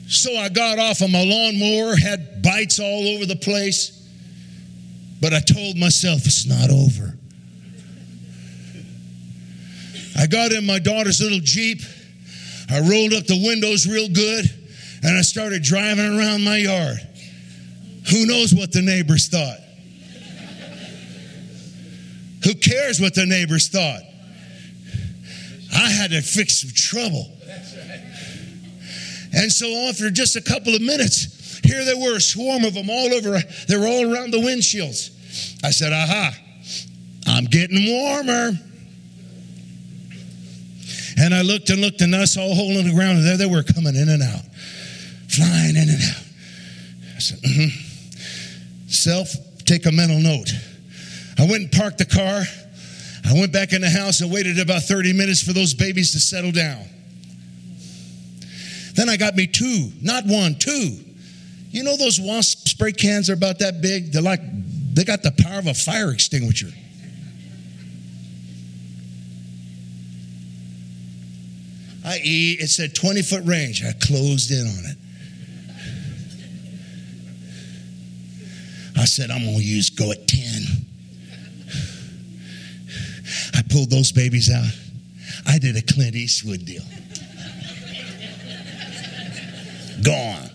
So 0.06 0.36
I 0.36 0.48
got 0.48 0.78
off 0.78 1.00
of 1.00 1.10
my 1.10 1.22
lawnmower, 1.24 1.96
had 1.96 2.42
bites 2.42 2.78
all 2.78 3.08
over 3.08 3.26
the 3.26 3.36
place, 3.36 4.08
but 5.20 5.34
I 5.34 5.40
told 5.40 5.76
myself 5.76 6.24
it's 6.24 6.46
not 6.46 6.70
over. 6.70 7.18
I 10.16 10.26
got 10.26 10.52
in 10.52 10.64
my 10.64 10.78
daughter's 10.78 11.20
little 11.20 11.40
Jeep. 11.42 11.82
I 12.70 12.80
rolled 12.80 13.12
up 13.12 13.26
the 13.26 13.42
windows 13.44 13.86
real 13.86 14.08
good 14.08 14.46
and 15.02 15.18
I 15.18 15.22
started 15.22 15.62
driving 15.62 16.18
around 16.18 16.44
my 16.44 16.56
yard. 16.56 16.98
Who 18.10 18.26
knows 18.26 18.54
what 18.54 18.72
the 18.72 18.82
neighbors 18.82 19.28
thought? 19.28 19.58
Who 22.44 22.54
cares 22.54 23.00
what 23.00 23.14
the 23.14 23.26
neighbors 23.26 23.68
thought? 23.68 24.02
I 25.74 25.90
had 25.90 26.10
to 26.10 26.20
fix 26.20 26.60
some 26.60 26.70
trouble. 26.74 27.30
And 29.32 29.50
so 29.50 29.66
after 29.88 30.10
just 30.10 30.36
a 30.36 30.42
couple 30.42 30.74
of 30.74 30.82
minutes, 30.82 31.58
here 31.64 31.84
they 31.84 31.94
were, 31.94 32.16
a 32.16 32.20
swarm 32.20 32.64
of 32.64 32.74
them 32.74 32.88
all 32.88 33.12
over. 33.14 33.38
They 33.68 33.76
were 33.76 33.86
all 33.86 34.12
around 34.12 34.30
the 34.30 34.38
windshields. 34.38 35.10
I 35.64 35.70
said, 35.70 35.92
aha, 35.92 36.34
I'm 37.26 37.46
getting 37.46 37.90
warmer. 37.90 38.52
And 41.24 41.34
I 41.34 41.40
looked 41.40 41.70
and 41.70 41.80
looked, 41.80 42.02
and 42.02 42.14
I 42.14 42.26
saw 42.26 42.44
a 42.50 42.54
hole 42.54 42.76
in 42.76 42.86
the 42.86 42.92
ground, 42.92 43.16
and 43.16 43.26
there 43.26 43.38
they 43.38 43.46
were 43.46 43.62
coming 43.62 43.96
in 43.96 44.10
and 44.10 44.22
out, 44.22 44.44
flying 45.26 45.74
in 45.74 45.88
and 45.88 46.02
out. 46.02 46.22
I 47.16 47.18
said, 47.18 47.38
mm-hmm. 47.38 48.88
Self, 48.88 49.32
take 49.64 49.86
a 49.86 49.90
mental 49.90 50.20
note. 50.20 50.50
I 51.38 51.46
went 51.48 51.62
and 51.62 51.72
parked 51.72 51.96
the 51.96 52.04
car. 52.04 52.42
I 53.24 53.32
went 53.32 53.54
back 53.54 53.72
in 53.72 53.80
the 53.80 53.88
house 53.88 54.20
and 54.20 54.30
waited 54.30 54.60
about 54.60 54.82
30 54.82 55.14
minutes 55.14 55.42
for 55.42 55.54
those 55.54 55.72
babies 55.72 56.12
to 56.12 56.20
settle 56.20 56.52
down. 56.52 56.84
Then 58.92 59.08
I 59.08 59.16
got 59.16 59.34
me 59.34 59.46
two, 59.46 59.92
not 60.02 60.26
one, 60.26 60.56
two. 60.56 60.98
You 61.70 61.84
know 61.84 61.96
those 61.96 62.20
wasp 62.20 62.68
spray 62.68 62.92
cans 62.92 63.30
are 63.30 63.32
about 63.32 63.60
that 63.60 63.80
big? 63.80 64.12
They're 64.12 64.20
like, 64.20 64.42
they 64.92 65.04
got 65.04 65.22
the 65.22 65.32
power 65.42 65.58
of 65.58 65.68
a 65.68 65.74
fire 65.74 66.10
extinguisher. 66.10 66.68
I.e., 72.04 72.56
It's 72.60 72.78
a 72.78 72.88
20 72.88 73.22
foot 73.22 73.44
range. 73.44 73.82
I 73.82 73.92
closed 73.92 74.50
in 74.50 74.66
on 74.66 74.84
it. 74.84 74.96
I 78.96 79.06
said, 79.06 79.30
I'm 79.30 79.44
going 79.44 79.56
to 79.56 79.62
use 79.62 79.90
go 79.90 80.12
at 80.12 80.28
10. 80.28 80.62
I 83.54 83.62
pulled 83.70 83.90
those 83.90 84.12
babies 84.12 84.50
out. 84.50 84.70
I 85.46 85.58
did 85.58 85.76
a 85.76 85.82
Clint 85.82 86.14
Eastwood 86.14 86.64
deal. 86.64 86.82
Gone. 90.04 90.50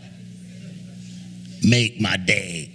Make 1.67 1.99
my 1.99 2.15
day. 2.17 2.71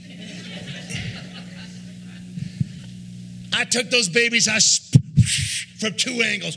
I 3.53 3.65
took 3.65 3.89
those 3.91 4.09
babies, 4.09 4.49
I 4.49 4.59
from 5.79 5.95
two 5.97 6.23
angles 6.23 6.57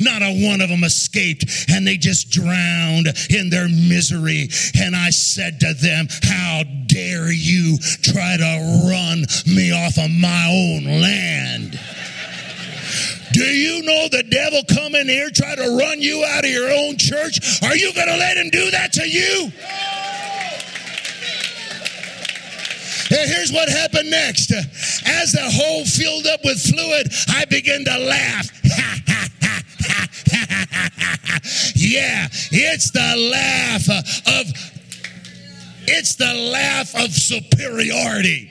not 0.00 0.22
a 0.22 0.46
one 0.48 0.60
of 0.60 0.68
them 0.68 0.84
escaped, 0.84 1.44
and 1.68 1.86
they 1.86 1.96
just 1.96 2.30
drowned 2.30 3.08
in 3.30 3.50
their 3.50 3.68
misery. 3.68 4.48
And 4.78 4.94
I 4.94 5.10
said 5.10 5.60
to 5.60 5.74
them, 5.74 6.08
How 6.22 6.62
dare 6.86 7.32
you 7.32 7.78
try 8.02 8.36
to 8.36 8.82
run 8.88 9.24
me 9.46 9.72
off 9.72 9.98
of 9.98 10.10
my 10.10 10.46
own 10.48 11.00
land? 11.00 11.78
Do 13.32 13.44
you 13.44 13.82
know 13.82 14.08
the 14.08 14.22
devil 14.22 14.62
come 14.64 14.94
in 14.94 15.08
here 15.08 15.28
try 15.28 15.54
to 15.54 15.76
run 15.76 16.00
you 16.00 16.24
out 16.26 16.44
of 16.44 16.50
your 16.50 16.70
own 16.70 16.96
church? 16.96 17.62
Are 17.62 17.76
you 17.76 17.92
going 17.92 18.06
to 18.06 18.16
let 18.16 18.38
him 18.38 18.48
do 18.48 18.70
that 18.70 18.94
to 18.94 19.06
you? 19.06 19.52
And 23.10 23.30
here's 23.30 23.52
what 23.52 23.68
happened 23.68 24.10
next. 24.10 24.52
As 24.52 25.32
the 25.32 25.42
hole 25.42 25.84
filled 25.84 26.26
up 26.26 26.40
with 26.44 26.60
fluid, 26.60 27.12
I 27.28 27.44
began 27.44 27.84
to 27.84 27.98
laugh. 27.98 28.50
yeah, 31.74 32.28
it's 32.52 32.90
the 32.90 33.16
laugh 33.32 33.88
of 34.26 34.72
it's 35.88 36.16
the 36.16 36.34
laugh 36.34 36.94
of 36.96 37.12
superiority. 37.12 38.50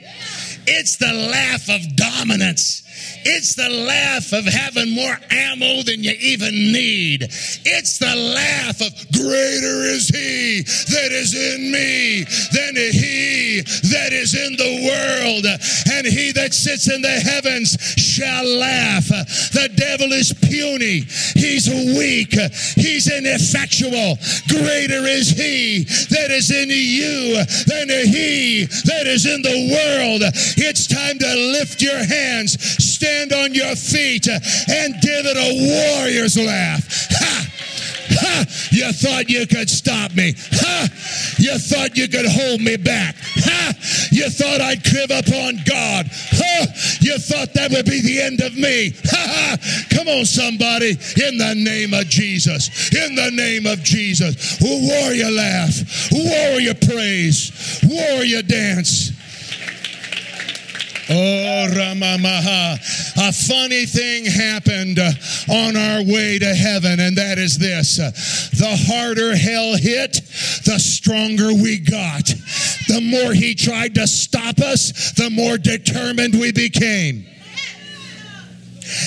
It's 0.66 0.96
the 0.96 1.12
laugh 1.12 1.68
of 1.68 1.96
dominance. 1.96 2.82
It's 3.24 3.54
the 3.54 3.68
laugh 3.68 4.32
of 4.32 4.44
having 4.46 4.94
more 4.94 5.18
ammo 5.30 5.82
than 5.82 6.02
you 6.02 6.14
even 6.18 6.54
need. 6.72 7.22
It's 7.22 7.98
the 7.98 8.14
laugh 8.14 8.80
of 8.80 8.92
greater 9.12 9.82
is 9.84 10.08
he 10.08 10.62
that 10.62 11.12
is 11.12 11.34
in 11.34 11.70
me 11.70 12.24
than 12.52 12.76
he 12.76 13.62
that 13.90 14.12
is 14.12 14.34
in 14.34 14.56
the 14.56 14.86
world. 14.86 15.46
And 15.90 16.06
he 16.06 16.32
that 16.32 16.54
sits 16.54 16.88
in 16.88 17.02
the 17.02 17.20
heavens 17.20 17.76
shall 17.96 18.44
laugh. 18.44 19.06
The 19.06 19.65
devil 19.76 20.12
is 20.12 20.32
puny. 20.32 21.04
He's 21.34 21.68
weak. 21.68 22.32
He's 22.74 23.10
ineffectual. 23.10 24.18
Greater 24.48 25.06
is 25.06 25.30
he 25.30 25.84
that 26.10 26.30
is 26.30 26.50
in 26.50 26.68
you 26.70 27.36
than 27.66 27.88
he 27.88 28.64
that 28.84 29.06
is 29.06 29.26
in 29.26 29.42
the 29.42 29.70
world. 29.72 30.22
It's 30.56 30.86
time 30.86 31.18
to 31.18 31.34
lift 31.52 31.82
your 31.82 31.98
hands. 32.04 32.56
Stand 32.82 33.32
on 33.32 33.54
your 33.54 33.76
feet 33.76 34.26
and 34.28 34.94
give 35.00 35.26
it 35.26 35.36
a 35.36 35.50
warrior's 36.00 36.36
laugh. 36.38 37.08
Ha! 37.10 37.46
Ha! 38.08 38.44
You 38.70 38.92
thought 38.92 39.28
you 39.28 39.46
could 39.46 39.68
stop 39.68 40.14
me. 40.14 40.34
Ha! 40.52 40.88
You 41.38 41.58
thought 41.58 41.96
you 41.96 42.08
could 42.08 42.26
hold 42.26 42.60
me 42.60 42.76
back. 42.76 43.16
You 44.16 44.30
thought 44.30 44.62
I'd 44.62 44.82
crib 44.82 45.12
up 45.12 45.28
on 45.28 45.60
God. 45.68 46.08
Ha! 46.08 46.66
You 47.02 47.18
thought 47.18 47.52
that 47.52 47.70
would 47.70 47.84
be 47.84 48.00
the 48.00 48.22
end 48.22 48.40
of 48.40 48.56
me. 48.56 48.92
Come 49.94 50.08
on, 50.08 50.24
somebody. 50.24 50.96
In 51.20 51.36
the 51.36 51.52
name 51.54 51.92
of 51.92 52.08
Jesus. 52.08 52.90
In 52.96 53.14
the 53.14 53.30
name 53.32 53.66
of 53.66 53.82
Jesus. 53.82 54.56
Who 54.56 54.88
warrior 54.88 55.30
laugh. 55.30 56.08
Who 56.08 56.24
warrior 56.24 56.72
praise. 56.72 57.52
Warrior 57.84 58.40
dance. 58.40 59.12
Oh, 61.08 61.68
Ramamaha. 61.70 62.74
A 63.28 63.32
funny 63.32 63.86
thing 63.86 64.24
happened 64.24 64.98
on 64.98 65.76
our 65.76 66.02
way 66.02 66.38
to 66.40 66.52
heaven, 66.54 66.98
and 66.98 67.16
that 67.16 67.38
is 67.38 67.58
this. 67.58 67.96
The 68.58 68.76
harder 68.88 69.36
hell 69.36 69.76
hit, 69.76 70.14
the 70.64 70.78
stronger 70.78 71.54
we 71.54 71.78
got. 71.78 72.26
The 72.88 73.00
more 73.00 73.32
he 73.32 73.54
tried 73.54 73.94
to 73.94 74.06
stop 74.08 74.58
us, 74.58 75.12
the 75.12 75.30
more 75.30 75.58
determined 75.58 76.34
we 76.34 76.50
became. 76.50 77.24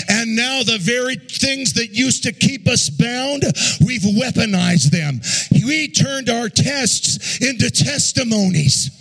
And 0.08 0.36
now 0.36 0.64
the 0.64 0.78
very 0.80 1.16
things 1.16 1.74
that 1.74 1.90
used 1.92 2.24
to 2.24 2.32
keep 2.32 2.68
us 2.68 2.90
bound, 2.90 3.44
we've 3.86 4.02
weaponized 4.02 4.92
them. 4.92 5.22
We 5.52 5.90
turned 5.90 6.30
our 6.30 6.50
tests 6.50 7.42
into 7.42 7.70
testimonies. 7.70 8.92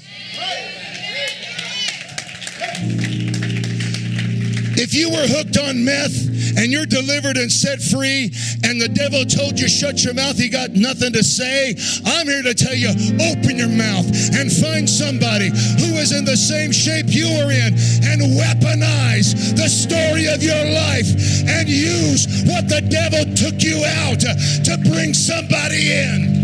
If 4.81 4.95
you 4.95 5.11
were 5.11 5.27
hooked 5.27 5.59
on 5.59 5.85
meth 5.85 6.57
and 6.57 6.71
you're 6.71 6.87
delivered 6.87 7.37
and 7.37 7.51
set 7.51 7.83
free, 7.83 8.31
and 8.63 8.81
the 8.81 8.89
devil 8.89 9.25
told 9.25 9.59
you 9.59 9.69
shut 9.69 10.05
your 10.05 10.15
mouth, 10.15 10.39
he 10.39 10.49
got 10.49 10.71
nothing 10.71 11.13
to 11.13 11.23
say, 11.23 11.75
I'm 12.07 12.27
here 12.27 12.43
to 12.43 12.55
tell 12.55 12.75
you 12.75 12.91
open 13.19 13.59
your 13.59 13.69
mouth 13.69 14.07
and 14.35 14.51
find 14.53 14.89
somebody 14.89 15.51
who 15.51 15.99
is 15.99 16.13
in 16.13 16.25
the 16.25 16.37
same 16.37 16.71
shape 16.71 17.07
you 17.09 17.27
are 17.27 17.51
in 17.51 17.75
and 18.07 18.23
weaponize 18.39 19.35
the 19.59 19.69
story 19.69 20.27
of 20.31 20.43
your 20.43 20.65
life 20.71 21.11
and 21.51 21.69
use 21.69 22.47
what 22.47 22.69
the 22.69 22.83
devil 22.87 23.27
took 23.35 23.63
you 23.63 23.83
out 24.07 24.21
to 24.23 24.79
bring 24.89 25.13
somebody 25.13 25.91
in. 25.91 26.38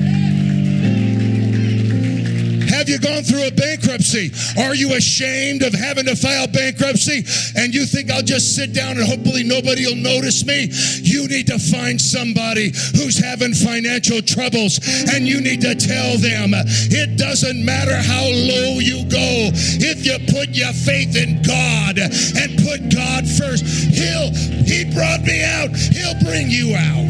Have 2.85 2.91
you 2.91 2.99
gone 2.99 3.23
through 3.23 3.49
a 3.49 3.51
bankruptcy? 3.51 4.31
Are 4.61 4.75
you 4.75 4.93
ashamed 4.93 5.63
of 5.63 5.73
having 5.73 6.05
to 6.05 6.15
file 6.15 6.47
bankruptcy? 6.47 7.25
And 7.57 7.75
you 7.75 7.87
think 7.87 8.11
I'll 8.11 8.21
just 8.21 8.55
sit 8.55 8.75
down 8.75 8.99
and 8.99 9.09
hopefully 9.09 9.43
nobody 9.43 9.87
will 9.87 9.97
notice 9.97 10.45
me? 10.45 10.69
You 11.01 11.27
need 11.27 11.47
to 11.47 11.59
find 11.59 11.99
somebody 11.99 12.77
who's 12.93 13.17
having 13.17 13.55
financial 13.55 14.21
troubles 14.21 14.85
and 15.09 15.27
you 15.27 15.41
need 15.41 15.63
to 15.63 15.75
tell 15.75 16.19
them 16.19 16.53
it 16.53 17.17
doesn't 17.17 17.65
matter 17.65 17.97
how 17.97 18.21
low 18.21 18.77
you 18.85 19.09
go. 19.09 19.49
If 19.81 20.05
you 20.05 20.21
put 20.29 20.51
your 20.51 20.75
faith 20.75 21.17
in 21.17 21.41
God 21.41 21.97
and 21.97 22.53
put 22.69 22.93
God 22.93 23.25
first, 23.25 23.65
He'll, 23.65 24.29
He 24.61 24.93
brought 24.93 25.23
me 25.23 25.43
out, 25.43 25.73
He'll 25.73 26.21
bring 26.21 26.53
you 26.53 26.77
out. 26.77 27.09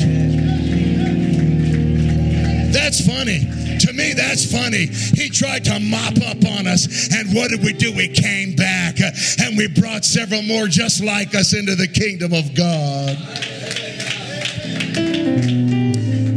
That's 2.70 3.05
funny 3.05 3.53
To 3.95 4.03
me, 4.03 4.12
that's 4.12 4.51
funny. 4.51 4.86
He 4.86 5.28
tried 5.28 5.64
to 5.64 5.78
mop 5.78 6.16
up 6.26 6.45
on 6.59 6.66
us. 6.66 7.12
And 7.14 7.34
what 7.34 7.51
did 7.51 7.62
we 7.62 7.72
do? 7.72 7.92
We 7.95 8.09
came 8.09 8.57
back 8.57 9.01
uh, 9.01 9.11
and 9.40 9.57
we 9.57 9.68
brought 9.68 10.05
several 10.05 10.42
more 10.42 10.66
just 10.66 11.03
like 11.03 11.34
us 11.34 11.55
into 11.55 11.74
the 11.76 11.86
kingdom 11.86 12.32
of 12.32 12.55
God. 12.55 13.16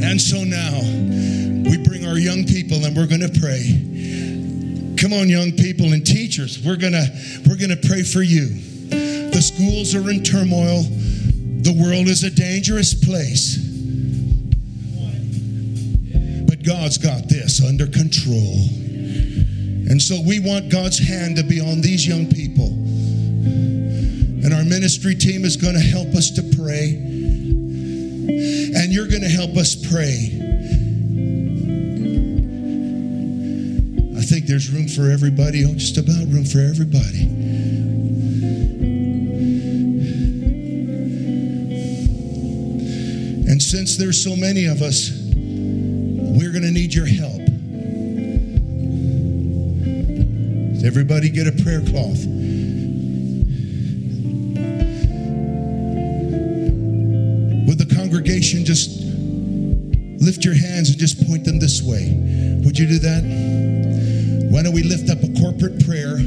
And 0.04 0.22
so 0.22 0.44
now 0.44 0.82
we 1.70 1.78
bring 1.84 2.06
our 2.06 2.18
young 2.18 2.46
people 2.46 2.86
and 2.86 2.96
we're 2.96 3.08
going 3.08 3.22
to 3.22 3.40
pray. 3.40 3.84
Come 4.98 5.14
on, 5.14 5.30
young 5.30 5.52
people 5.52 5.94
and 5.94 6.06
teachers, 6.06 6.60
we're 6.66 6.76
gonna 6.76 7.06
we're 7.48 7.56
gonna 7.56 7.78
pray 7.78 8.02
for 8.02 8.24
you. 8.24 8.50
The 8.90 9.42
schools 9.42 9.94
are 9.94 10.10
in 10.10 10.24
turmoil. 10.24 10.82
The 11.62 11.78
world 11.80 12.08
is 12.08 12.24
a 12.24 12.32
dangerous 12.32 12.96
place. 12.96 13.67
God's 16.68 16.98
got 16.98 17.30
this 17.30 17.64
under 17.64 17.88
control. 17.88 18.68
And 19.88 20.02
so 20.02 20.20
we 20.28 20.42
want 20.42 20.70
God's 20.70 21.00
hand 21.00 21.38
to 21.38 21.44
be 21.44 21.62
on 21.62 21.80
these 21.80 22.06
young 22.06 22.28
people. 22.28 22.68
And 24.44 24.54
our 24.54 24.66
ministry 24.66 25.16
team 25.16 25.46
is 25.46 25.56
going 25.56 25.76
to 25.76 25.80
help 25.80 26.10
us 26.10 26.30
to 26.32 26.44
pray. 26.58 26.96
And 28.76 28.92
you're 28.92 29.08
going 29.08 29.22
to 29.22 29.30
help 29.30 29.56
us 29.56 29.78
pray. 29.78 30.28
I 34.18 34.22
think 34.22 34.46
there's 34.48 34.70
room 34.70 34.90
for 34.90 35.10
everybody, 35.10 35.64
oh, 35.64 35.74
just 35.74 35.98
about 35.98 36.28
room 36.28 36.44
for 36.44 36.60
everybody. 36.60 37.24
And 43.50 43.64
since 43.64 43.96
there's 43.96 44.22
so 44.22 44.36
many 44.36 44.66
of 44.66 44.82
us, 44.82 45.17
we're 46.38 46.52
going 46.52 46.64
to 46.64 46.72
need 46.72 46.94
your 46.94 47.08
help. 47.08 47.42
Does 50.74 50.84
everybody 50.84 51.30
get 51.32 51.48
a 51.48 51.52
prayer 51.64 51.82
cloth? 51.82 52.24
Would 57.66 57.80
the 57.80 57.92
congregation 57.96 58.66
just 58.66 59.02
lift 60.22 60.46
your 60.46 60.54
hands 60.54 60.90
and 60.90 61.00
just 61.00 61.26
point 61.26 61.44
them 61.44 61.58
this 61.58 61.82
way? 61.82 62.14
Would 62.64 62.78
you 62.78 62.88
do 62.88 63.00
that? 63.00 63.24
Why 64.52 64.62
don't 64.62 64.74
we 64.76 64.84
lift 64.84 65.10
up 65.10 65.24
a 65.24 65.34
corporate 65.42 65.84
prayer 65.86 66.18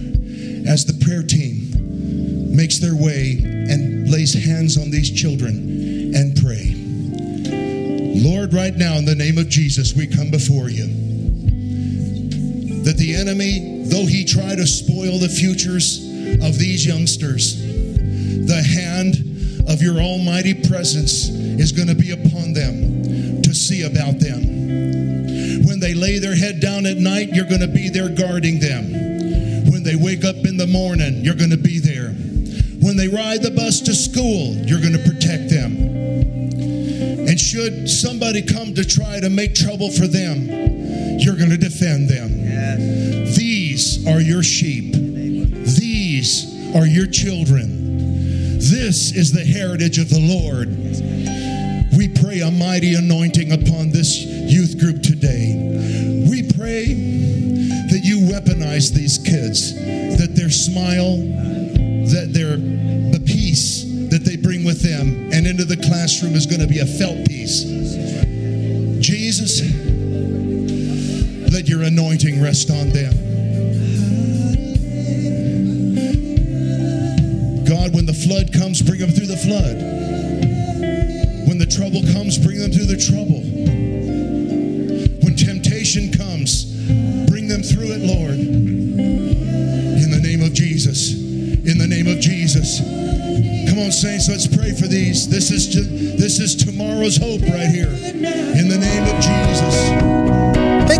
as 0.67 0.85
the 0.85 0.99
prayer 1.05 1.23
team 1.23 2.57
makes 2.57 2.81
their 2.81 2.97
way 2.97 3.39
and 3.45 4.11
lays 4.11 4.35
hands 4.35 4.77
on 4.77 4.91
these 4.91 5.09
children 5.09 6.15
and 6.17 6.37
pray? 6.43 6.80
Lord, 8.13 8.53
right 8.53 8.75
now, 8.75 8.97
in 8.97 9.05
the 9.05 9.15
name 9.15 9.39
of 9.39 9.49
Jesus, 9.49 9.95
we 9.95 10.07
come 10.07 10.31
before 10.31 10.69
you. 10.69 10.87
That 12.85 12.97
the 12.97 13.15
enemy, 13.15 13.85
though 13.85 14.07
he 14.07 14.25
try 14.25 14.57
to 14.57 14.67
spoil 14.67 15.19
the 15.19 15.29
futures 15.29 15.99
of 16.43 16.59
these 16.59 16.85
youngsters, 16.85 17.61
the 18.47 18.63
hand 18.63 19.15
of 19.69 19.81
your 19.81 20.01
almighty 20.01 20.55
presence 20.55 21.29
is 21.29 21.73
going 21.73 21.89
to 21.89 21.95
be 21.95 22.11
upon 22.11 22.53
them 22.53 23.43
to 23.43 23.55
see 23.55 23.83
about 23.83 24.19
them. 24.19 25.65
When 25.65 25.79
they 25.79 25.95
lay 25.95 26.19
their 26.19 26.35
head 26.35 26.61
down 26.61 26.87
at 26.87 26.97
night, 26.97 27.31
you're 27.33 27.49
going 27.49 27.61
to 27.61 27.69
be 27.69 27.89
there 27.89 28.09
guarding 28.09 28.59
them. 28.59 29.71
When 29.71 29.85
they 29.85 29.95
wake 29.95 30.25
up 30.25 30.37
in 30.45 30.57
the 30.57 30.67
morning, 30.67 31.25
you're 31.25 31.37
going 31.37 31.51
to 31.51 31.57
be 31.57 31.79
there. 31.79 32.11
When 32.81 32.97
they 32.97 33.09
ride 33.09 33.43
the 33.43 33.51
bus 33.51 33.81
to 33.83 33.95
school, 33.95 34.57
you're 34.67 34.81
going 34.81 34.97
to 34.97 35.05
protect 35.05 35.51
them. 35.51 35.80
Should 37.51 37.90
somebody 37.90 38.42
come 38.42 38.74
to 38.74 38.84
try 38.84 39.18
to 39.18 39.28
make 39.28 39.57
trouble 39.57 39.90
for 39.90 40.07
them, 40.07 41.18
you're 41.18 41.34
going 41.34 41.51
to 41.51 41.57
defend 41.57 42.09
them. 42.09 42.44
Yes. 42.44 43.36
These 43.36 44.07
are 44.07 44.20
your 44.20 44.44
sheep. 44.44 44.94
These 44.94 46.76
are 46.76 46.86
your 46.86 47.09
children. 47.09 48.07
This 48.59 49.11
is 49.11 49.32
the 49.32 49.44
heritage 49.44 49.98
of 49.98 50.11
the 50.11 50.20
Lord. 50.20 50.68
We 51.98 52.07
pray 52.22 52.38
a 52.38 52.53
mighty 52.53 52.94
anointing 52.94 53.51
upon 53.51 53.90
this 53.90 54.16
youth 54.22 54.78
group 54.78 55.03
today. 55.03 56.26
We 56.30 56.44
pray 56.53 56.94
that 57.90 58.01
you 58.05 58.20
weaponize 58.30 58.92
these 58.92 59.18
kids, 59.18 59.74
that 59.74 60.36
their 60.36 60.51
smile, 60.51 61.16
classroom 66.11 66.35
is 66.35 66.45
going 66.45 66.61
to 66.61 66.67
be 66.67 66.81
a 66.81 66.87
felt 66.87 67.25
peace. 67.29 67.63
Jesus, 68.99 69.63
let 71.53 71.69
your 71.69 71.83
anointing 71.85 72.43
rest 72.43 72.69
on 72.69 72.89
them. 72.89 73.13
God, 77.65 77.95
when 77.95 78.07
the 78.07 78.13
flood 78.13 78.53
comes, 78.53 78.83
bring 78.83 78.99
them 78.99 79.11
through 79.11 79.27
the 79.27 79.37
flood. 79.37 79.77
When 81.47 81.59
the 81.59 81.67
trouble 81.67 82.03
comes, 82.13 82.39
bring 82.39 82.59
them 82.59 82.73
through 82.73 82.87
the 82.87 82.99
trouble. 82.99 83.39
Saints, 94.01 94.30
let's 94.30 94.46
pray 94.46 94.72
for 94.72 94.86
these. 94.86 95.28
This 95.28 95.51
is 95.51 95.68
this 96.16 96.40
is 96.40 96.57
tomorrow's 96.57 97.18
hope 97.18 97.42
right 97.42 97.68
here. 97.68 97.90
In 97.90 98.68
the 98.68 98.78
name 98.78 99.03
of 99.05 99.20
Jesus. 99.20 99.99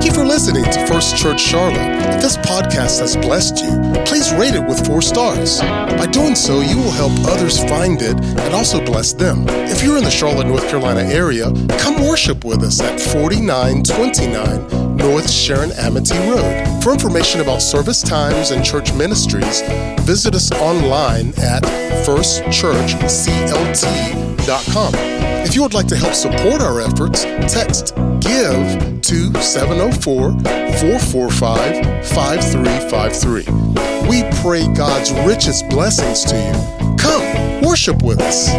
Thank 0.01 0.13
you 0.13 0.19
for 0.19 0.25
listening 0.27 0.65
to 0.65 0.87
First 0.87 1.19
Church 1.19 1.39
Charlotte. 1.39 2.15
If 2.15 2.23
this 2.23 2.39
podcast 2.39 3.01
has 3.01 3.19
blessed 3.19 3.59
you, 3.59 3.69
please 4.07 4.33
rate 4.33 4.55
it 4.55 4.67
with 4.67 4.87
four 4.87 5.03
stars. 5.03 5.61
By 5.61 6.07
doing 6.07 6.35
so, 6.35 6.63
you 6.63 6.79
will 6.79 6.91
help 6.91 7.13
others 7.29 7.63
find 7.65 8.01
it 8.01 8.19
and 8.19 8.55
also 8.55 8.83
bless 8.83 9.13
them. 9.13 9.45
If 9.47 9.83
you're 9.83 9.99
in 9.99 10.05
the 10.05 10.11
Charlotte, 10.11 10.47
North 10.47 10.67
Carolina 10.71 11.03
area, 11.03 11.53
come 11.77 12.01
worship 12.09 12.47
with 12.47 12.63
us 12.63 12.81
at 12.81 12.99
4929 12.99 14.97
North 14.97 15.31
Sharon 15.31 15.71
Amity 15.73 16.17
Road. 16.31 16.83
For 16.83 16.95
information 16.95 17.43
about 17.43 17.61
service 17.61 18.01
times 18.01 18.53
and 18.53 18.65
church 18.65 18.95
ministries, 18.95 19.61
visit 20.01 20.35
us 20.35 20.51
online 20.53 21.35
at 21.37 21.63
firstchurchclt.com. 22.07 24.95
If 25.45 25.55
you 25.55 25.61
would 25.61 25.75
like 25.75 25.89
to 25.89 25.97
help 25.97 26.15
support 26.15 26.63
our 26.63 26.81
efforts, 26.81 27.25
text 27.53 27.95
GIVE 28.21 29.00
to 29.11 29.35
704 29.43 30.39
445 30.39 32.07
5353. 32.07 33.43
We 34.09 34.23
pray 34.41 34.73
God's 34.73 35.11
richest 35.27 35.69
blessings 35.69 36.23
to 36.27 36.37
you. 36.37 36.53
Come, 36.97 37.63
worship 37.63 38.05
with 38.05 38.21
us. 38.21 38.51